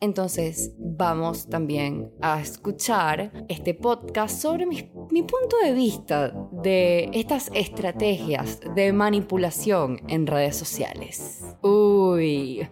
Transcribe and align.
Entonces 0.00 0.74
vamos 0.78 1.48
también 1.48 2.12
a 2.20 2.40
escuchar 2.40 3.32
este 3.48 3.74
podcast 3.74 4.40
sobre 4.40 4.64
mi, 4.64 4.82
punto 4.82 5.56
de 5.64 5.72
vista 5.72 6.32
de 6.52 7.10
estas 7.12 7.50
estrategias 7.52 8.60
de 8.76 8.92
manipulación 8.92 10.00
en 10.06 10.28
redes 10.28 10.56
sociales. 10.56 11.42
Uy. 11.62 12.68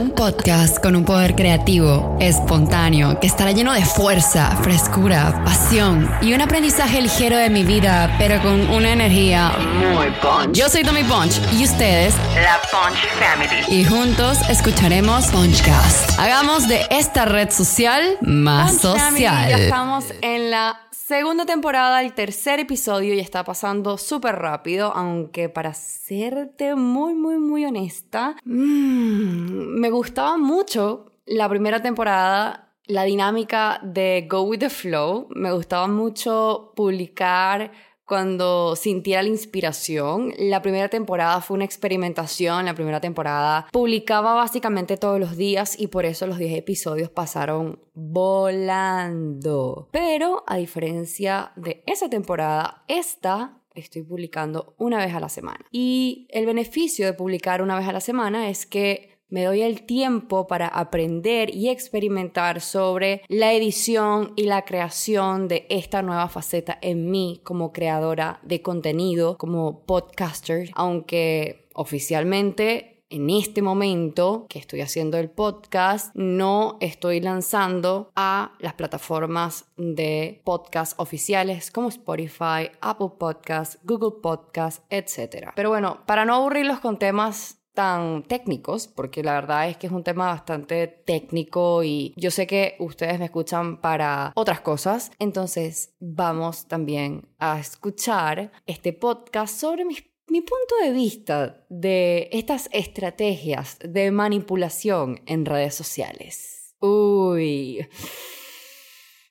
Un 0.00 0.10
podcast 0.10 0.78
con 0.82 0.94
un 0.96 1.04
poder 1.04 1.34
creativo, 1.34 2.16
espontáneo, 2.20 3.18
que 3.20 3.26
estará 3.26 3.52
lleno 3.52 3.72
de 3.72 3.84
fuerza, 3.84 4.54
frescura, 4.62 5.42
pasión 5.44 6.10
y 6.20 6.34
un 6.34 6.42
aprendizaje 6.42 7.00
ligero 7.00 7.36
de 7.38 7.48
mi 7.48 7.64
vida, 7.64 8.14
pero 8.18 8.40
con 8.42 8.68
una 8.70 8.92
energía 8.92 9.52
muy 9.78 10.10
punch. 10.20 10.54
Yo 10.54 10.68
soy 10.68 10.82
Tommy 10.82 11.04
Punch 11.04 11.40
y 11.52 11.64
ustedes, 11.64 12.14
la 12.34 12.60
Punch 12.70 12.98
Family. 13.18 13.80
Y 13.80 13.84
juntos 13.84 14.38
escucharemos 14.50 15.26
Punchcast. 15.28 16.18
Hagamos 16.18 16.68
de 16.68 16.86
esta 16.90 17.24
red 17.24 17.50
social 17.50 18.18
más 18.20 18.78
social. 18.78 18.98
Family, 19.00 19.22
ya 19.22 19.56
estamos 19.56 20.04
en 20.20 20.50
la 20.50 20.83
Segunda 21.06 21.44
temporada, 21.44 22.00
el 22.00 22.14
tercer 22.14 22.60
episodio 22.60 23.12
y 23.12 23.20
está 23.20 23.44
pasando 23.44 23.98
súper 23.98 24.36
rápido, 24.36 24.90
aunque 24.96 25.50
para 25.50 25.74
serte 25.74 26.76
muy, 26.76 27.12
muy, 27.12 27.36
muy 27.36 27.66
honesta, 27.66 28.36
mmm, 28.46 29.78
me 29.80 29.90
gustaba 29.90 30.38
mucho 30.38 31.12
la 31.26 31.46
primera 31.46 31.82
temporada, 31.82 32.72
la 32.86 33.02
dinámica 33.02 33.80
de 33.82 34.26
Go 34.30 34.44
with 34.44 34.60
the 34.60 34.70
Flow, 34.70 35.28
me 35.34 35.52
gustaba 35.52 35.88
mucho 35.88 36.72
publicar 36.74 37.70
cuando 38.04 38.76
sintiera 38.76 39.22
la 39.22 39.28
inspiración. 39.28 40.32
La 40.38 40.62
primera 40.62 40.88
temporada 40.88 41.40
fue 41.40 41.56
una 41.56 41.64
experimentación, 41.64 42.64
la 42.64 42.74
primera 42.74 43.00
temporada 43.00 43.66
publicaba 43.72 44.34
básicamente 44.34 44.96
todos 44.96 45.18
los 45.18 45.36
días 45.36 45.78
y 45.78 45.88
por 45.88 46.04
eso 46.04 46.26
los 46.26 46.38
10 46.38 46.58
episodios 46.58 47.10
pasaron 47.10 47.80
volando. 47.94 49.88
Pero 49.92 50.44
a 50.46 50.56
diferencia 50.56 51.52
de 51.56 51.82
esa 51.86 52.08
temporada, 52.08 52.84
esta 52.88 53.60
estoy 53.74 54.02
publicando 54.02 54.74
una 54.78 54.98
vez 54.98 55.14
a 55.14 55.20
la 55.20 55.28
semana. 55.28 55.64
Y 55.70 56.26
el 56.30 56.46
beneficio 56.46 57.06
de 57.06 57.12
publicar 57.12 57.62
una 57.62 57.76
vez 57.76 57.88
a 57.88 57.92
la 57.92 58.00
semana 58.00 58.48
es 58.48 58.66
que 58.66 59.13
me 59.34 59.46
doy 59.46 59.62
el 59.62 59.82
tiempo 59.82 60.46
para 60.46 60.68
aprender 60.68 61.52
y 61.52 61.68
experimentar 61.68 62.60
sobre 62.60 63.22
la 63.26 63.52
edición 63.52 64.32
y 64.36 64.44
la 64.44 64.64
creación 64.64 65.48
de 65.48 65.66
esta 65.70 66.02
nueva 66.02 66.28
faceta 66.28 66.78
en 66.80 67.10
mí 67.10 67.40
como 67.42 67.72
creadora 67.72 68.38
de 68.44 68.62
contenido, 68.62 69.36
como 69.36 69.84
podcaster, 69.86 70.70
aunque 70.76 71.68
oficialmente 71.74 73.02
en 73.10 73.28
este 73.28 73.60
momento 73.60 74.46
que 74.48 74.60
estoy 74.60 74.82
haciendo 74.82 75.18
el 75.18 75.30
podcast, 75.30 76.14
no 76.14 76.78
estoy 76.80 77.20
lanzando 77.20 78.12
a 78.14 78.52
las 78.60 78.74
plataformas 78.74 79.66
de 79.76 80.42
podcast 80.44 80.98
oficiales 81.00 81.72
como 81.72 81.88
Spotify, 81.88 82.70
Apple 82.80 83.10
Podcasts, 83.18 83.80
Google 83.82 84.20
Podcasts, 84.22 84.84
etc. 84.90 85.50
Pero 85.56 85.70
bueno, 85.70 86.04
para 86.06 86.24
no 86.24 86.36
aburrirlos 86.36 86.78
con 86.78 87.00
temas 87.00 87.63
tan 87.74 88.22
técnicos, 88.22 88.86
porque 88.86 89.22
la 89.22 89.34
verdad 89.34 89.68
es 89.68 89.76
que 89.76 89.88
es 89.88 89.92
un 89.92 90.04
tema 90.04 90.26
bastante 90.26 90.86
técnico 90.86 91.82
y 91.82 92.14
yo 92.16 92.30
sé 92.30 92.46
que 92.46 92.76
ustedes 92.78 93.18
me 93.18 93.26
escuchan 93.26 93.80
para 93.80 94.32
otras 94.36 94.60
cosas, 94.60 95.10
entonces 95.18 95.94
vamos 95.98 96.66
también 96.66 97.28
a 97.38 97.58
escuchar 97.58 98.52
este 98.66 98.92
podcast 98.92 99.58
sobre 99.58 99.84
mi, 99.84 99.96
punto 100.26 100.74
de 100.82 100.92
vista 100.92 101.64
de 101.68 102.28
estas 102.32 102.68
estrategias 102.72 103.78
de 103.80 104.10
manipulación 104.10 105.20
en 105.26 105.44
redes 105.44 105.74
sociales. 105.74 106.74
Uy, 106.80 107.86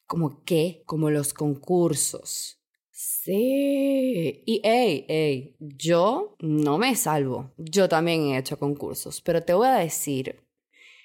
como 0.06 0.44
qué, 0.44 0.84
como 0.86 1.10
los 1.10 1.34
concursos 1.34 2.63
Sí. 3.06 4.44
Y 4.46 4.62
hey, 4.64 5.06
hey, 5.10 5.56
yo 5.60 6.36
no 6.40 6.78
me 6.78 6.96
salvo. 6.96 7.52
Yo 7.58 7.90
también 7.90 8.28
he 8.28 8.38
hecho 8.38 8.58
concursos, 8.58 9.22
pero 9.22 9.44
te 9.44 9.54
voy 9.54 9.68
a 9.68 9.76
decir 9.76 10.44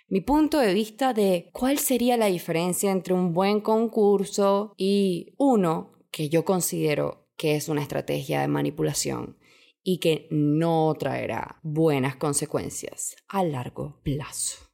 mi 0.08 0.20
punto 0.20 0.58
de 0.58 0.74
vista 0.74 1.12
de 1.12 1.50
cuál 1.52 1.78
sería 1.78 2.16
la 2.16 2.26
diferencia 2.26 2.92
entre 2.92 3.14
un 3.14 3.34
buen 3.34 3.60
concurso 3.60 4.74
y 4.76 5.34
uno 5.38 5.92
que 6.10 6.28
yo 6.28 6.44
considero 6.44 7.28
que 7.36 7.56
es 7.56 7.68
una 7.68 7.82
estrategia 7.82 8.40
de 8.40 8.48
manipulación 8.48 9.36
y 9.82 9.98
que 9.98 10.28
no 10.30 10.94
traerá 10.98 11.58
buenas 11.62 12.16
consecuencias 12.16 13.16
a 13.28 13.42
largo 13.42 14.00
plazo. 14.02 14.70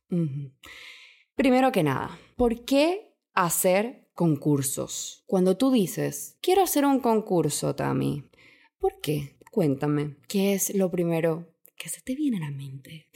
Primero 1.35 1.73
que 1.73 1.83
nada, 1.83 2.19
¿por 2.37 2.65
qué 2.65 3.17
hacer 3.33 4.04
concursos. 4.15 5.25
Cuando 5.27 5.57
tú 5.57 5.71
dices, 5.71 6.39
quiero 6.41 6.63
hacer 6.63 6.87
un 6.87 7.01
concurso, 7.01 7.75
Tami, 7.75 8.25
¿por 8.79 9.01
qué? 9.01 9.37
Cuéntame, 9.51 10.17
¿qué 10.29 10.55
es 10.55 10.75
lo 10.75 10.91
primero 10.91 11.55
que 11.77 11.89
se 11.89 12.01
te 12.01 12.15
viene 12.15 12.39
a 12.39 12.51
la 12.51 12.51
mente? 12.51 13.09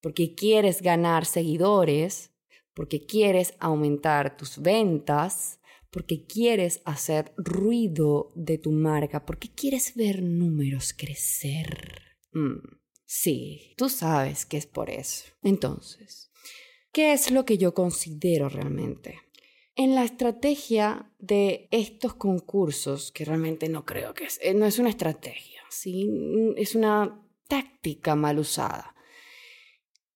Porque 0.00 0.34
quieres 0.34 0.82
ganar 0.82 1.24
seguidores, 1.24 2.30
porque 2.74 3.06
quieres 3.06 3.54
aumentar 3.58 4.36
tus 4.36 4.58
ventas, 4.58 5.60
porque 5.90 6.26
quieres 6.26 6.80
hacer 6.84 7.32
ruido 7.36 8.32
de 8.34 8.58
tu 8.58 8.72
marca, 8.72 9.24
porque 9.24 9.48
quieres 9.50 9.94
ver 9.94 10.22
números 10.22 10.92
crecer. 10.92 12.02
Mm, 12.32 12.58
sí, 13.06 13.74
tú 13.76 13.88
sabes 13.88 14.44
que 14.44 14.56
es 14.56 14.66
por 14.66 14.90
eso. 14.90 15.26
Entonces, 15.42 16.30
¿qué 16.92 17.12
es 17.12 17.30
lo 17.30 17.44
que 17.44 17.58
yo 17.58 17.74
considero 17.74 18.48
realmente? 18.48 19.23
En 19.76 19.94
la 19.94 20.04
estrategia 20.04 21.10
de 21.18 21.68
estos 21.72 22.14
concursos, 22.14 23.10
que 23.10 23.24
realmente 23.24 23.68
no 23.68 23.84
creo 23.84 24.14
que 24.14 24.24
es, 24.24 24.38
eh, 24.42 24.54
no 24.54 24.66
es 24.66 24.78
una 24.78 24.90
estrategia, 24.90 25.62
¿sí? 25.68 26.08
es 26.56 26.76
una 26.76 27.20
táctica 27.48 28.14
mal 28.14 28.38
usada, 28.38 28.94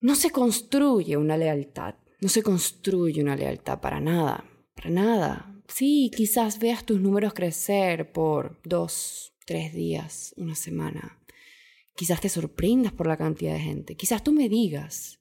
no 0.01 0.15
se 0.15 0.31
construye 0.31 1.17
una 1.17 1.37
lealtad, 1.37 1.97
no 2.21 2.29
se 2.29 2.43
construye 2.43 3.21
una 3.21 3.35
lealtad 3.35 3.81
para 3.81 4.01
nada, 4.01 4.45
para 4.75 4.91
nada. 4.91 5.55
Sí, 5.67 6.11
quizás 6.15 6.61
veas 6.61 6.85
tus 6.85 7.01
números 7.01 7.35
crecer 7.35 8.13
por 8.13 8.61
dos, 8.63 9.35
tres 9.45 9.73
días, 9.73 10.35
una 10.37 10.55
semana. 10.55 11.21
Quizás 11.97 12.21
te 12.21 12.29
sorprendas 12.29 12.93
por 12.93 13.09
la 13.09 13.17
cantidad 13.17 13.55
de 13.55 13.61
gente. 13.61 13.97
Quizás 13.97 14.23
tú 14.23 14.33
me 14.33 14.49
digas, 14.49 15.19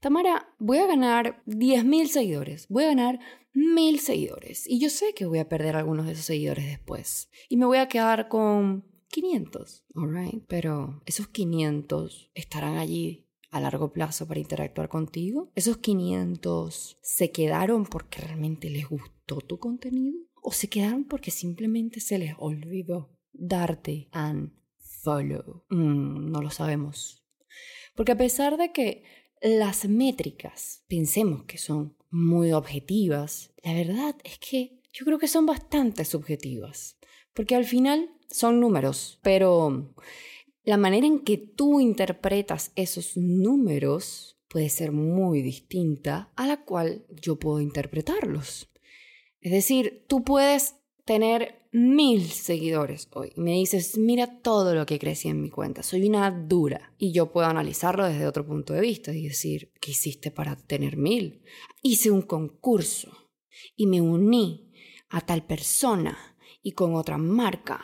Tamara, 0.00 0.54
voy 0.58 0.78
a 0.78 0.86
ganar 0.86 1.42
10.000 1.46 2.06
seguidores, 2.06 2.68
voy 2.68 2.84
a 2.84 2.88
ganar 2.88 3.18
mil 3.58 3.98
seguidores. 4.00 4.66
Y 4.66 4.78
yo 4.78 4.90
sé 4.90 5.14
que 5.14 5.26
voy 5.26 5.38
a 5.38 5.48
perder 5.48 5.76
algunos 5.76 6.06
de 6.06 6.12
esos 6.12 6.26
seguidores 6.26 6.66
después. 6.66 7.28
Y 7.48 7.56
me 7.56 7.66
voy 7.66 7.78
a 7.78 7.88
quedar 7.88 8.28
con 8.28 8.84
500, 9.08 9.84
alright. 9.94 10.44
Pero 10.46 11.02
esos 11.06 11.28
500 11.28 12.30
estarán 12.34 12.76
allí 12.76 13.26
a 13.50 13.60
largo 13.60 13.92
plazo 13.92 14.26
para 14.26 14.40
interactuar 14.40 14.88
contigo. 14.88 15.50
Esos 15.54 15.78
500 15.78 16.98
se 17.00 17.30
quedaron 17.30 17.84
porque 17.84 18.20
realmente 18.20 18.70
les 18.70 18.88
gustó 18.88 19.38
tu 19.38 19.58
contenido. 19.58 20.18
O 20.42 20.52
se 20.52 20.68
quedaron 20.68 21.04
porque 21.04 21.30
simplemente 21.30 22.00
se 22.00 22.18
les 22.18 22.34
olvidó 22.38 23.10
darte 23.32 24.08
un 24.14 24.54
follow. 24.78 25.64
Mm, 25.70 26.30
no 26.30 26.42
lo 26.42 26.50
sabemos. 26.50 27.24
Porque 27.96 28.12
a 28.12 28.18
pesar 28.18 28.56
de 28.56 28.72
que 28.72 29.02
las 29.40 29.88
métricas 29.88 30.84
pensemos 30.88 31.44
que 31.44 31.58
son 31.58 31.97
muy 32.10 32.52
objetivas, 32.52 33.52
la 33.62 33.74
verdad 33.74 34.16
es 34.24 34.38
que 34.38 34.80
yo 34.92 35.04
creo 35.04 35.18
que 35.18 35.28
son 35.28 35.46
bastante 35.46 36.04
subjetivas, 36.04 36.98
porque 37.34 37.54
al 37.54 37.64
final 37.64 38.10
son 38.30 38.60
números, 38.60 39.18
pero 39.22 39.94
la 40.64 40.76
manera 40.76 41.06
en 41.06 41.20
que 41.20 41.38
tú 41.38 41.80
interpretas 41.80 42.72
esos 42.74 43.16
números 43.16 44.38
puede 44.48 44.68
ser 44.68 44.92
muy 44.92 45.42
distinta 45.42 46.32
a 46.36 46.46
la 46.46 46.64
cual 46.64 47.04
yo 47.10 47.38
puedo 47.38 47.60
interpretarlos. 47.60 48.70
Es 49.40 49.52
decir, 49.52 50.04
tú 50.08 50.24
puedes 50.24 50.76
tener 51.08 51.66
mil 51.72 52.28
seguidores 52.28 53.08
hoy 53.14 53.32
me 53.36 53.52
dices, 53.52 53.96
mira 53.96 54.42
todo 54.42 54.74
lo 54.74 54.84
que 54.84 54.98
crecí 54.98 55.28
en 55.28 55.40
mi 55.40 55.48
cuenta, 55.48 55.82
soy 55.82 56.06
una 56.06 56.30
dura. 56.30 56.92
Y 56.98 57.12
yo 57.12 57.32
puedo 57.32 57.46
analizarlo 57.46 58.04
desde 58.04 58.26
otro 58.26 58.46
punto 58.46 58.74
de 58.74 58.82
vista 58.82 59.14
y 59.14 59.26
decir, 59.26 59.72
¿qué 59.80 59.92
hiciste 59.92 60.30
para 60.30 60.54
tener 60.54 60.98
mil? 60.98 61.42
Hice 61.80 62.10
un 62.10 62.20
concurso 62.20 63.10
y 63.74 63.86
me 63.86 64.02
uní 64.02 64.70
a 65.08 65.22
tal 65.22 65.46
persona 65.46 66.36
y 66.62 66.72
con 66.72 66.94
otra 66.94 67.16
marca. 67.16 67.82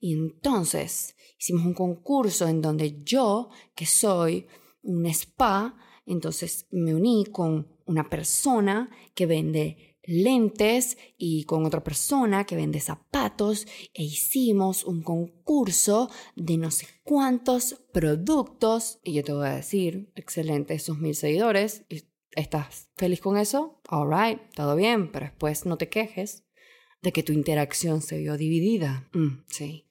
Y 0.00 0.14
entonces 0.14 1.14
hicimos 1.38 1.66
un 1.66 1.74
concurso 1.74 2.48
en 2.48 2.60
donde 2.60 3.04
yo, 3.04 3.50
que 3.76 3.86
soy 3.86 4.48
un 4.82 5.06
spa, 5.06 5.76
entonces 6.06 6.66
me 6.72 6.92
uní 6.92 7.26
con 7.30 7.68
una 7.86 8.10
persona 8.10 8.90
que 9.14 9.26
vende 9.26 9.93
lentes 10.06 10.96
y 11.16 11.44
con 11.44 11.64
otra 11.64 11.82
persona 11.82 12.44
que 12.44 12.56
vende 12.56 12.80
zapatos 12.80 13.66
e 13.92 14.02
hicimos 14.02 14.84
un 14.84 15.02
concurso 15.02 16.10
de 16.36 16.56
no 16.56 16.70
sé 16.70 16.86
cuántos 17.02 17.82
productos 17.92 19.00
y 19.02 19.14
yo 19.14 19.24
te 19.24 19.32
voy 19.32 19.46
a 19.46 19.54
decir, 19.56 20.12
excelente 20.14 20.74
esos 20.74 20.98
mil 20.98 21.14
seguidores, 21.14 21.84
¿estás 22.32 22.90
feliz 22.96 23.20
con 23.20 23.36
eso? 23.36 23.80
Alright, 23.88 24.40
todo 24.54 24.76
bien, 24.76 25.10
pero 25.12 25.26
después 25.26 25.66
no 25.66 25.76
te 25.76 25.88
quejes 25.88 26.44
de 27.02 27.12
que 27.12 27.22
tu 27.22 27.32
interacción 27.32 28.00
se 28.00 28.18
vio 28.18 28.36
dividida. 28.36 29.08
Mm, 29.12 29.44
sí. 29.46 29.86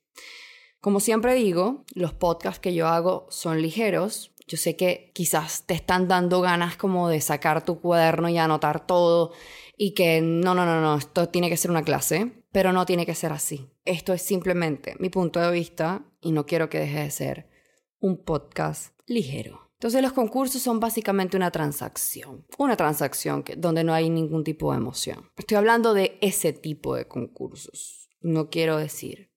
Como 0.81 0.99
siempre 0.99 1.35
digo, 1.35 1.85
los 1.93 2.13
podcasts 2.13 2.59
que 2.59 2.73
yo 2.73 2.87
hago 2.87 3.25
son 3.29 3.61
ligeros, 3.61 4.32
yo 4.47 4.57
sé 4.57 4.75
que 4.75 5.11
quizás 5.13 5.65
te 5.65 5.73
están 5.73 6.07
dando 6.07 6.41
ganas 6.41 6.75
como 6.77 7.09
de 7.09 7.21
sacar 7.21 7.63
tu 7.65 7.79
cuaderno 7.79 8.29
y 8.29 8.37
anotar 8.37 8.85
todo 8.85 9.31
y 9.77 9.93
que 9.93 10.21
no, 10.21 10.53
no, 10.53 10.65
no, 10.65 10.81
no, 10.81 10.97
esto 10.97 11.29
tiene 11.29 11.49
que 11.49 11.57
ser 11.57 11.71
una 11.71 11.83
clase, 11.83 12.43
pero 12.51 12.73
no 12.73 12.85
tiene 12.85 13.05
que 13.05 13.15
ser 13.15 13.31
así. 13.31 13.69
Esto 13.85 14.13
es 14.13 14.21
simplemente 14.21 14.95
mi 14.99 15.09
punto 15.09 15.39
de 15.39 15.51
vista 15.51 16.05
y 16.21 16.31
no 16.31 16.45
quiero 16.45 16.69
que 16.69 16.79
deje 16.79 16.99
de 16.99 17.11
ser 17.11 17.49
un 17.99 18.23
podcast 18.23 18.97
ligero. 19.07 19.71
Entonces 19.73 20.01
los 20.01 20.13
concursos 20.13 20.61
son 20.61 20.79
básicamente 20.79 21.35
una 21.35 21.51
transacción, 21.51 22.45
una 22.57 22.77
transacción 22.77 23.43
que, 23.43 23.57
donde 23.57 23.83
no 23.83 23.93
hay 23.93 24.09
ningún 24.09 24.45
tipo 24.45 24.71
de 24.71 24.77
emoción. 24.77 25.29
Estoy 25.35 25.57
hablando 25.57 25.93
de 25.93 26.17
ese 26.21 26.53
tipo 26.53 26.95
de 26.95 27.07
concursos. 27.07 28.07
No 28.21 28.49
quiero 28.49 28.77
decir 28.77 29.32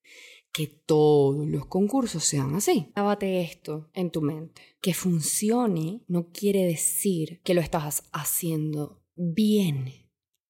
que 0.57 0.69
todos 0.69 1.47
los 1.47 1.67
concursos 1.67 2.25
sean 2.25 2.55
así. 2.55 2.91
Lávate 2.97 3.43
esto 3.43 3.91
en 3.93 4.11
tu 4.11 4.23
mente. 4.23 4.63
Que 4.81 4.95
funcione 4.95 6.01
no 6.09 6.33
quiere 6.33 6.65
decir 6.65 7.43
que 7.43 7.53
lo 7.53 7.61
estás 7.61 8.05
haciendo 8.11 9.03
bien. 9.17 9.93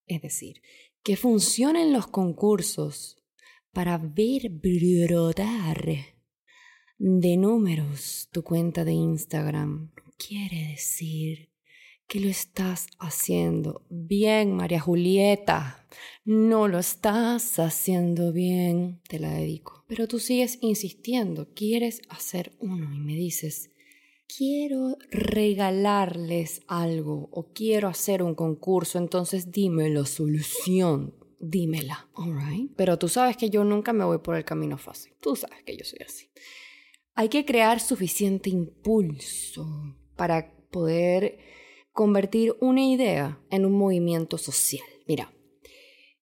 Es 0.06 0.22
decir, 0.22 0.62
que 1.02 1.16
funcionen 1.16 1.92
los 1.92 2.06
concursos 2.06 3.20
para 3.72 3.98
ver 3.98 4.48
brotar 4.48 5.84
de 6.98 7.36
números 7.36 8.28
tu 8.30 8.44
cuenta 8.44 8.84
de 8.84 8.92
Instagram. 8.92 9.90
Quiere 10.16 10.68
decir 10.68 11.50
que 12.06 12.20
lo 12.20 12.28
estás 12.28 12.86
haciendo 12.98 13.82
bien, 13.88 14.54
María 14.54 14.80
Julieta. 14.80 15.86
No 16.24 16.68
lo 16.68 16.78
estás 16.78 17.58
haciendo 17.58 18.32
bien, 18.32 19.00
te 19.08 19.18
la 19.18 19.32
dedico. 19.32 19.84
Pero 19.88 20.08
tú 20.08 20.18
sigues 20.18 20.58
insistiendo, 20.60 21.48
quieres 21.54 22.02
hacer 22.08 22.52
uno 22.58 22.92
y 22.94 22.98
me 22.98 23.14
dices, 23.14 23.70
quiero 24.26 24.96
regalarles 25.10 26.62
algo 26.66 27.28
o 27.32 27.52
quiero 27.52 27.88
hacer 27.88 28.22
un 28.22 28.34
concurso, 28.34 28.98
entonces 28.98 29.50
dime 29.50 29.88
la 29.90 30.04
solución. 30.06 31.14
Dímela, 31.38 32.08
alright. 32.14 32.72
Pero 32.76 32.98
tú 32.98 33.08
sabes 33.08 33.36
que 33.36 33.50
yo 33.50 33.62
nunca 33.62 33.92
me 33.92 34.04
voy 34.04 34.18
por 34.18 34.36
el 34.36 34.44
camino 34.44 34.78
fácil. 34.78 35.12
Tú 35.20 35.36
sabes 35.36 35.62
que 35.64 35.76
yo 35.76 35.84
soy 35.84 36.00
así. 36.04 36.30
Hay 37.14 37.28
que 37.28 37.44
crear 37.44 37.78
suficiente 37.78 38.50
impulso 38.50 39.96
para 40.16 40.52
poder 40.70 41.38
convertir 41.96 42.54
una 42.60 42.84
idea 42.84 43.40
en 43.50 43.64
un 43.64 43.72
movimiento 43.72 44.36
social. 44.36 44.84
Mira, 45.08 45.32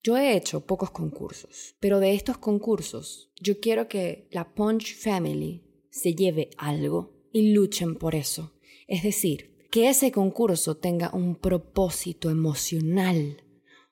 yo 0.04 0.16
he 0.16 0.36
hecho 0.36 0.64
pocos 0.64 0.92
concursos, 0.92 1.74
pero 1.80 1.98
de 1.98 2.14
estos 2.14 2.38
concursos 2.38 3.32
yo 3.42 3.58
quiero 3.58 3.88
que 3.88 4.28
la 4.30 4.54
Punch 4.54 4.94
Family 4.94 5.64
se 5.90 6.14
lleve 6.14 6.50
algo 6.58 7.28
y 7.32 7.52
luchen 7.52 7.96
por 7.96 8.14
eso. 8.14 8.52
Es 8.86 9.02
decir, 9.02 9.66
que 9.72 9.88
ese 9.88 10.12
concurso 10.12 10.76
tenga 10.76 11.10
un 11.12 11.34
propósito 11.34 12.30
emocional 12.30 13.42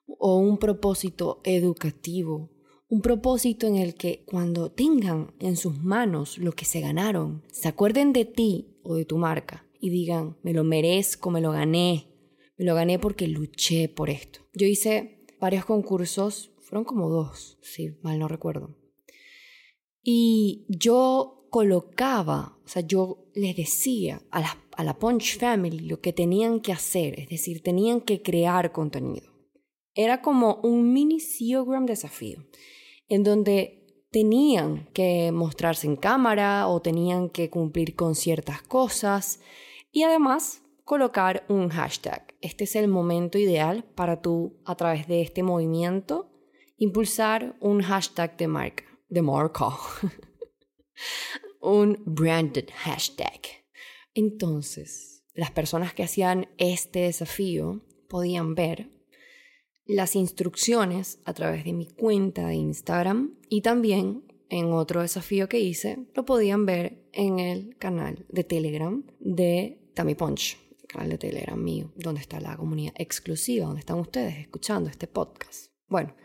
o 0.07 0.37
un 0.37 0.59
propósito 0.59 1.41
educativo, 1.43 2.49
un 2.87 3.01
propósito 3.01 3.67
en 3.67 3.75
el 3.75 3.95
que 3.95 4.23
cuando 4.25 4.71
tengan 4.71 5.33
en 5.39 5.57
sus 5.57 5.83
manos 5.83 6.37
lo 6.37 6.53
que 6.53 6.63
se 6.63 6.79
ganaron, 6.79 7.43
se 7.51 7.67
acuerden 7.67 8.13
de 8.13 8.23
ti 8.23 8.77
o 8.83 8.95
de 8.95 9.03
tu 9.03 9.17
marca 9.17 9.62
y 9.83 9.89
digan, 9.89 10.37
me 10.43 10.53
lo 10.53 10.63
merezco, 10.63 11.29
me 11.29 11.41
lo 11.41 11.51
gané, 11.51 12.07
me 12.57 12.63
lo 12.63 12.73
gané 12.73 12.99
porque 12.99 13.27
luché 13.27 13.89
por 13.89 14.09
esto. 14.09 14.39
Yo 14.53 14.65
hice 14.65 15.25
varios 15.41 15.65
concursos, 15.65 16.53
fueron 16.61 16.85
como 16.85 17.09
dos, 17.09 17.57
si 17.61 17.89
mal 18.01 18.17
no 18.17 18.29
recuerdo. 18.29 18.77
Y 20.01 20.65
yo 20.69 21.49
colocaba, 21.49 22.57
o 22.63 22.67
sea, 22.69 22.81
yo 22.81 23.25
les 23.35 23.57
decía 23.57 24.21
a 24.31 24.39
la, 24.39 24.57
a 24.77 24.85
la 24.85 24.97
Punch 24.97 25.37
Family 25.37 25.79
lo 25.79 25.99
que 25.99 26.13
tenían 26.13 26.61
que 26.61 26.71
hacer, 26.71 27.19
es 27.19 27.27
decir, 27.27 27.61
tenían 27.61 27.99
que 27.99 28.21
crear 28.21 28.71
contenido. 28.71 29.33
Era 29.95 30.21
como 30.21 30.61
un 30.63 30.93
mini 30.93 31.19
Seogram 31.19 31.85
desafío, 31.85 32.37
en 33.09 33.23
donde 33.23 34.05
tenían 34.11 34.87
que 34.93 35.33
mostrarse 35.33 35.87
en 35.87 35.97
cámara 35.97 36.69
o 36.69 36.81
tenían 36.81 37.29
que 37.29 37.49
cumplir 37.49 37.95
con 37.95 38.15
ciertas 38.15 38.61
cosas 38.61 39.41
y 39.93 40.03
además, 40.03 40.63
colocar 40.83 41.45
un 41.47 41.69
hashtag. 41.69 42.35
Este 42.41 42.63
es 42.63 42.75
el 42.75 42.87
momento 42.87 43.37
ideal 43.37 43.85
para 43.95 44.21
tú, 44.21 44.59
a 44.65 44.75
través 44.75 45.07
de 45.07 45.21
este 45.21 45.43
movimiento, 45.43 46.31
impulsar 46.77 47.55
un 47.59 47.81
hashtag 47.83 48.35
de 48.35 48.47
marca. 48.47 48.83
De 49.07 49.21
marca. 49.21 49.67
un 51.61 52.01
branded 52.05 52.69
hashtag. 52.75 53.39
Entonces, 54.15 55.23
las 55.35 55.51
personas 55.51 55.93
que 55.93 56.03
hacían 56.03 56.49
este 56.57 57.01
desafío 57.01 57.85
podían 58.09 58.55
ver 58.55 58.89
las 59.85 60.15
instrucciones 60.15 61.19
a 61.23 61.33
través 61.33 61.65
de 61.65 61.73
mi 61.73 61.87
cuenta 61.87 62.47
de 62.47 62.55
Instagram 62.55 63.37
y 63.47 63.61
también 63.61 64.25
en 64.49 64.71
otro 64.73 65.01
desafío 65.01 65.47
que 65.49 65.59
hice 65.59 66.07
lo 66.15 66.25
podían 66.25 66.65
ver 66.65 67.07
en 67.11 67.39
el 67.39 67.77
canal 67.77 68.25
de 68.29 68.43
Telegram 68.43 69.03
de 69.19 69.82
Tammy 69.93 70.15
Punch, 70.15 70.57
el 70.81 70.87
canal 70.87 71.09
de 71.09 71.17
Telegram 71.17 71.61
mío, 71.61 71.91
donde 71.95 72.21
está 72.21 72.39
la 72.39 72.57
comunidad 72.57 72.93
exclusiva, 72.97 73.65
donde 73.65 73.81
están 73.81 73.99
ustedes 73.99 74.37
escuchando 74.37 74.89
este 74.89 75.07
podcast. 75.07 75.71
Bueno, 75.87 76.15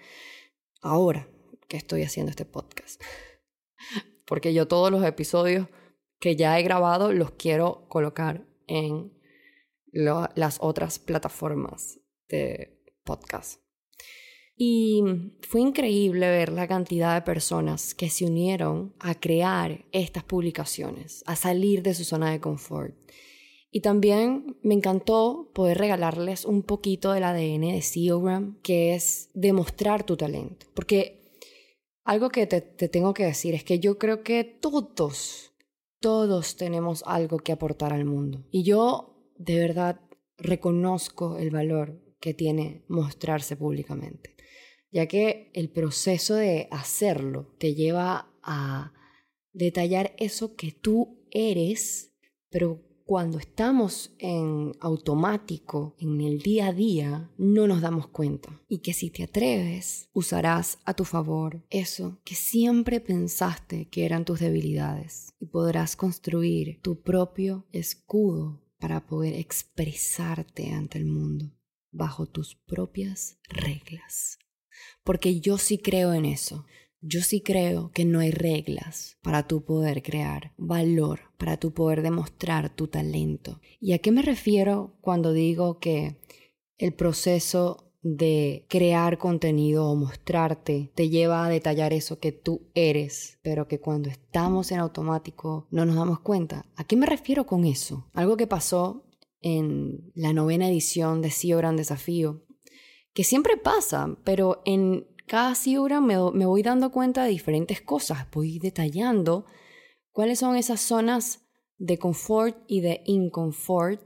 ahora 0.81 1.29
que 1.69 1.77
estoy 1.77 2.03
haciendo 2.03 2.31
este 2.31 2.45
podcast, 2.45 3.03
porque 4.27 4.55
yo 4.55 4.69
todos 4.69 4.91
los 4.91 5.05
episodios 5.05 5.69
que 6.19 6.37
ya 6.37 6.59
he 6.59 6.63
grabado 6.63 7.13
los 7.13 7.33
quiero 7.33 7.87
colocar 7.89 8.47
en 8.67 9.13
las 9.93 10.59
otras 10.61 10.99
plataformas 10.99 12.01
de 12.29 12.83
podcast. 13.05 13.61
Y 14.61 15.05
fue 15.43 15.61
increíble 15.61 16.29
ver 16.29 16.51
la 16.51 16.67
cantidad 16.67 17.15
de 17.15 17.23
personas 17.23 17.95
que 17.95 18.11
se 18.11 18.25
unieron 18.27 18.93
a 18.99 19.15
crear 19.15 19.85
estas 19.93 20.25
publicaciones, 20.25 21.23
a 21.27 21.37
salir 21.37 21.83
de 21.83 21.95
su 21.95 22.05
zona 22.05 22.33
de 22.33 22.41
confort. 22.41 22.95
Y 23.71 23.81
también 23.81 24.57
me 24.63 24.75
encantó 24.75 25.51
poder 25.55 25.79
regalarles 25.79 26.45
un 26.45 26.63
poquito 26.63 27.13
del 27.13 27.25
ADN 27.25 27.73
de 27.73 27.83
Seogram, 27.83 28.59
que 28.63 28.95
es 28.95 29.31
demostrar 29.35 30.05
tu 30.05 30.17
talento. 30.17 30.67
Porque 30.75 31.33
algo 32.05 32.31
que 32.31 32.47
te, 32.47 32.63
te 32.63 32.89
tengo 32.89 33.13
que 33.13 33.25
decir 33.25 33.55
es 33.55 33.65
que 33.65 33.79
yo 33.79 33.99
creo 33.99 34.23
que 34.23 34.45
todos, 34.45 35.53
todos 36.01 36.57
tenemos 36.57 37.03
algo 37.07 37.39
que 37.39 37.53
aportar 37.53 37.93
al 37.93 38.07
mundo. 38.07 38.47
Y 38.51 38.63
yo 38.63 39.33
de 39.37 39.59
verdad 39.59 40.01
reconozco 40.39 41.37
el 41.37 41.51
valor 41.51 42.01
que 42.21 42.35
tiene 42.35 42.85
mostrarse 42.89 43.57
públicamente, 43.57 44.35
ya 44.91 45.07
que 45.07 45.51
el 45.55 45.71
proceso 45.71 46.35
de 46.35 46.69
hacerlo 46.71 47.55
te 47.59 47.75
lleva 47.75 48.33
a 48.43 48.93
detallar 49.53 50.15
eso 50.19 50.57
que 50.57 50.73
tú 50.73 51.27
eres, 51.31 52.15
pero 52.51 52.88
cuando 53.09 53.39
estamos 53.39 54.15
en 54.19 54.73
automático, 54.81 55.97
en 55.99 56.21
el 56.21 56.41
día 56.41 56.67
a 56.67 56.73
día, 56.75 57.31
no 57.39 57.67
nos 57.67 57.81
damos 57.81 58.09
cuenta. 58.09 58.61
Y 58.69 58.81
que 58.81 58.93
si 58.93 59.09
te 59.09 59.23
atreves, 59.23 60.11
usarás 60.13 60.79
a 60.85 60.93
tu 60.93 61.07
favor 61.07 61.65
eso 61.71 62.21
que 62.23 62.35
siempre 62.35 63.01
pensaste 63.01 63.89
que 63.89 64.05
eran 64.05 64.27
tus 64.27 64.41
debilidades. 64.41 65.33
Y 65.41 65.47
podrás 65.47 65.97
construir 65.97 66.83
tu 66.83 67.01
propio 67.01 67.65
escudo 67.73 68.61
para 68.79 69.07
poder 69.07 69.37
expresarte 69.37 70.73
ante 70.73 70.99
el 70.99 71.07
mundo 71.07 71.57
bajo 71.91 72.27
tus 72.27 72.57
propias 72.57 73.39
reglas. 73.49 74.39
Porque 75.03 75.41
yo 75.41 75.57
sí 75.57 75.79
creo 75.79 76.13
en 76.13 76.27
eso. 76.27 76.67
Yo 77.01 77.21
sí 77.21 77.41
creo 77.41 77.91
que 77.93 78.05
no 78.05 78.19
hay 78.21 78.31
reglas 78.31 79.19
para 79.23 79.47
tu 79.47 79.65
poder 79.65 80.03
crear 80.03 80.53
valor, 80.57 81.21
para 81.37 81.57
tu 81.57 81.73
poder 81.73 82.03
demostrar 82.03 82.75
tu 82.75 82.89
talento. 82.89 83.61
¿Y 83.81 83.93
a 83.93 83.99
qué 83.99 84.11
me 84.11 84.23
refiero 84.23 84.97
cuando 85.01 85.33
digo 85.33 85.79
que 85.79 86.17
el 86.77 86.95
proceso 86.95 87.93
de 88.03 88.67
crear 88.69 89.19
contenido 89.19 89.87
o 89.87 89.95
mostrarte 89.95 90.91
te 90.95 91.09
lleva 91.09 91.45
a 91.45 91.49
detallar 91.49 91.93
eso 91.93 92.19
que 92.19 92.33
tú 92.33 92.69
eres, 92.75 93.39
pero 93.43 93.69
que 93.69 93.81
cuando 93.81 94.09
estamos 94.09 94.73
en 94.73 94.79
automático 94.81 95.69
no 95.71 95.85
nos 95.85 95.97
damos 95.97 96.21
cuenta? 96.21 96.67
¿A 96.77 96.85
qué 96.85 96.97
me 96.97 97.07
refiero 97.07 97.47
con 97.47 97.65
eso? 97.65 98.09
Algo 98.13 98.37
que 98.37 98.47
pasó 98.47 99.05
en 99.41 100.11
la 100.15 100.33
novena 100.33 100.69
edición 100.69 101.23
de 101.23 101.31
CEO 101.31 101.59
Gran 101.59 101.77
Desafío 101.77 102.45
que 103.13 103.25
siempre 103.25 103.57
pasa, 103.57 104.17
pero 104.23 104.63
en 104.65 105.09
cada 105.29 105.55
Siura 105.55 106.01
me, 106.01 106.17
me 106.33 106.47
voy 106.47 106.63
dando 106.63 106.91
cuenta 106.91 107.23
de 107.23 107.31
diferentes 107.31 107.81
cosas, 107.81 108.27
voy 108.33 108.59
detallando 108.59 109.47
cuáles 110.11 110.41
son 110.41 110.57
esas 110.57 110.81
zonas 110.81 111.47
de 111.77 111.99
confort 111.99 112.59
y 112.67 112.81
de 112.81 113.03
inconfort, 113.05 114.03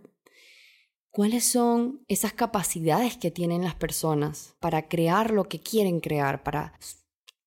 cuáles 1.11 1.45
son 1.45 2.05
esas 2.09 2.35
capacidades 2.35 3.17
que 3.17 3.31
tienen 3.31 3.62
las 3.62 3.75
personas 3.75 4.57
para 4.61 4.88
crear 4.88 5.31
lo 5.31 5.45
que 5.45 5.61
quieren 5.61 6.00
crear, 6.00 6.43
para 6.43 6.79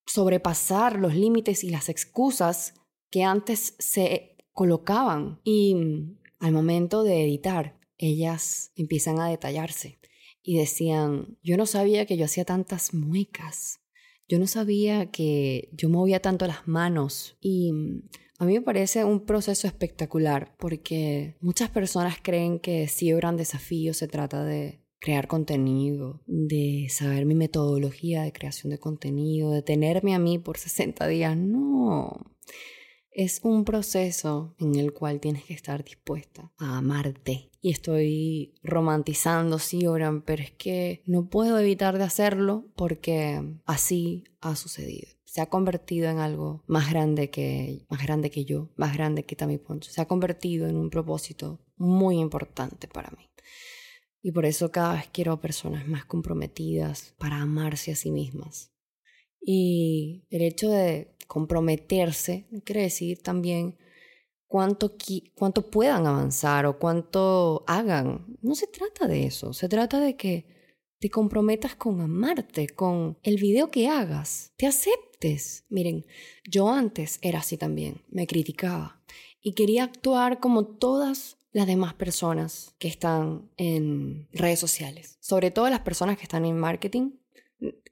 sobrepasar 0.07 0.97
los 0.97 1.13
límites 1.13 1.63
y 1.63 1.69
las 1.69 1.89
excusas 1.89 2.73
que 3.11 3.23
antes 3.23 3.75
se 3.79 4.37
colocaban. 4.51 5.39
Y 5.43 5.75
mm, 5.75 6.17
al 6.39 6.51
momento 6.51 7.03
de 7.03 7.23
editar, 7.23 7.77
ellas 7.97 8.71
empiezan 8.75 9.19
a 9.19 9.27
detallarse 9.27 9.99
y 10.45 10.57
decían, 10.57 11.37
yo 11.43 11.57
no 11.57 11.65
sabía 11.65 12.05
que 12.05 12.17
yo 12.17 12.25
hacía 12.25 12.45
tantas 12.45 12.93
muecas, 12.93 13.79
yo 14.27 14.39
no 14.39 14.47
sabía 14.47 15.11
que 15.11 15.69
yo 15.73 15.89
movía 15.89 16.21
tanto 16.21 16.45
las 16.45 16.67
manos 16.67 17.35
y 17.41 17.71
mm, 17.71 18.09
a 18.37 18.45
mí 18.45 18.53
me 18.53 18.61
parece 18.61 19.03
un 19.03 19.25
proceso 19.25 19.67
espectacular 19.67 20.55
porque 20.57 21.35
muchas 21.41 21.69
personas 21.69 22.17
creen 22.21 22.59
que 22.59 22.87
si 22.87 23.11
un 23.11 23.19
gran 23.19 23.37
desafío 23.37 23.93
se 23.93 24.07
trata 24.07 24.43
de 24.43 24.85
crear 24.99 25.27
contenido, 25.27 26.21
de 26.25 26.87
saber 26.89 27.25
mi 27.25 27.35
metodología 27.35 28.23
de 28.23 28.33
creación 28.33 28.71
de 28.71 28.79
contenido, 28.79 29.51
de 29.51 29.61
tenerme 29.61 30.15
a 30.15 30.19
mí 30.19 30.39
por 30.39 30.57
60 30.57 31.07
días. 31.07 31.37
No, 31.37 32.35
es 33.11 33.39
un 33.43 33.63
proceso 33.63 34.55
en 34.59 34.75
el 34.75 34.93
cual 34.93 35.19
tienes 35.19 35.45
que 35.45 35.53
estar 35.53 35.83
dispuesta 35.83 36.51
a 36.57 36.77
amarte. 36.77 37.51
Y 37.65 37.71
estoy 37.71 38.53
romantizando, 38.61 39.57
sí, 39.57 39.87
Oran, 39.87 40.21
pero 40.21 40.43
es 40.43 40.51
que 40.51 41.01
no 41.07 41.31
puedo 41.31 41.57
evitar 41.57 41.97
de 41.97 42.03
hacerlo 42.03 42.67
porque 42.75 43.41
así 43.65 44.23
ha 44.39 44.55
sucedido. 44.55 45.07
Se 45.23 45.41
ha 45.41 45.47
convertido 45.47 46.07
en 46.11 46.19
algo 46.19 46.63
más 46.67 46.91
grande 46.91 47.31
que, 47.31 47.83
más 47.89 48.03
grande 48.03 48.29
que 48.29 48.45
yo, 48.45 48.69
más 48.75 48.93
grande 48.93 49.25
que 49.25 49.35
Tammy 49.35 49.57
Poncho. 49.57 49.89
Se 49.89 49.99
ha 49.99 50.07
convertido 50.07 50.67
en 50.67 50.77
un 50.77 50.91
propósito 50.91 51.59
muy 51.75 52.19
importante 52.19 52.87
para 52.87 53.09
mí. 53.17 53.31
Y 54.21 54.31
por 54.31 54.45
eso 54.45 54.71
cada 54.71 54.93
vez 54.93 55.09
quiero 55.11 55.41
personas 55.41 55.87
más 55.87 56.05
comprometidas 56.05 57.15
para 57.17 57.41
amarse 57.41 57.91
a 57.91 57.95
sí 57.95 58.11
mismas. 58.11 58.75
Y 59.41 60.27
el 60.29 60.43
hecho 60.43 60.69
de 60.69 61.15
comprometerse 61.25 62.45
quiere 62.63 62.83
decir 62.83 63.23
también 63.23 63.79
cuánto, 64.55 64.95
cuánto 65.33 65.69
puedan 65.69 66.07
avanzar 66.07 66.65
o 66.65 66.79
cuánto 66.79 67.65
hagan. 67.67 68.37
No 68.41 68.55
se 68.55 68.67
trata 68.67 69.05
de 69.05 69.25
eso, 69.25 69.51
se 69.51 69.67
trata 69.67 69.99
de 69.99 70.15
que 70.15 70.45
te 70.97 71.09
comprometas 71.09 71.75
con 71.75 71.99
amarte, 71.99 72.69
con 72.69 73.17
el 73.21 73.35
video 73.35 73.69
que 73.69 73.89
hagas, 73.89 74.53
te 74.55 74.65
aceptes. 74.65 75.65
Miren, 75.67 76.05
yo 76.49 76.69
antes 76.69 77.19
era 77.21 77.39
así 77.39 77.57
también, 77.57 78.05
me 78.07 78.27
criticaba. 78.27 79.03
Y 79.41 79.55
quería 79.55 79.83
actuar 79.83 80.39
como 80.39 80.63
todas 80.65 81.35
las 81.51 81.67
demás 81.67 81.93
personas 81.93 82.75
que 82.79 82.87
están 82.87 83.51
en 83.57 84.29
redes 84.31 84.59
sociales, 84.59 85.17
sobre 85.19 85.51
todo 85.51 85.69
las 85.69 85.81
personas 85.81 86.15
que 86.15 86.23
están 86.23 86.45
en 86.45 86.57
marketing 86.57 87.11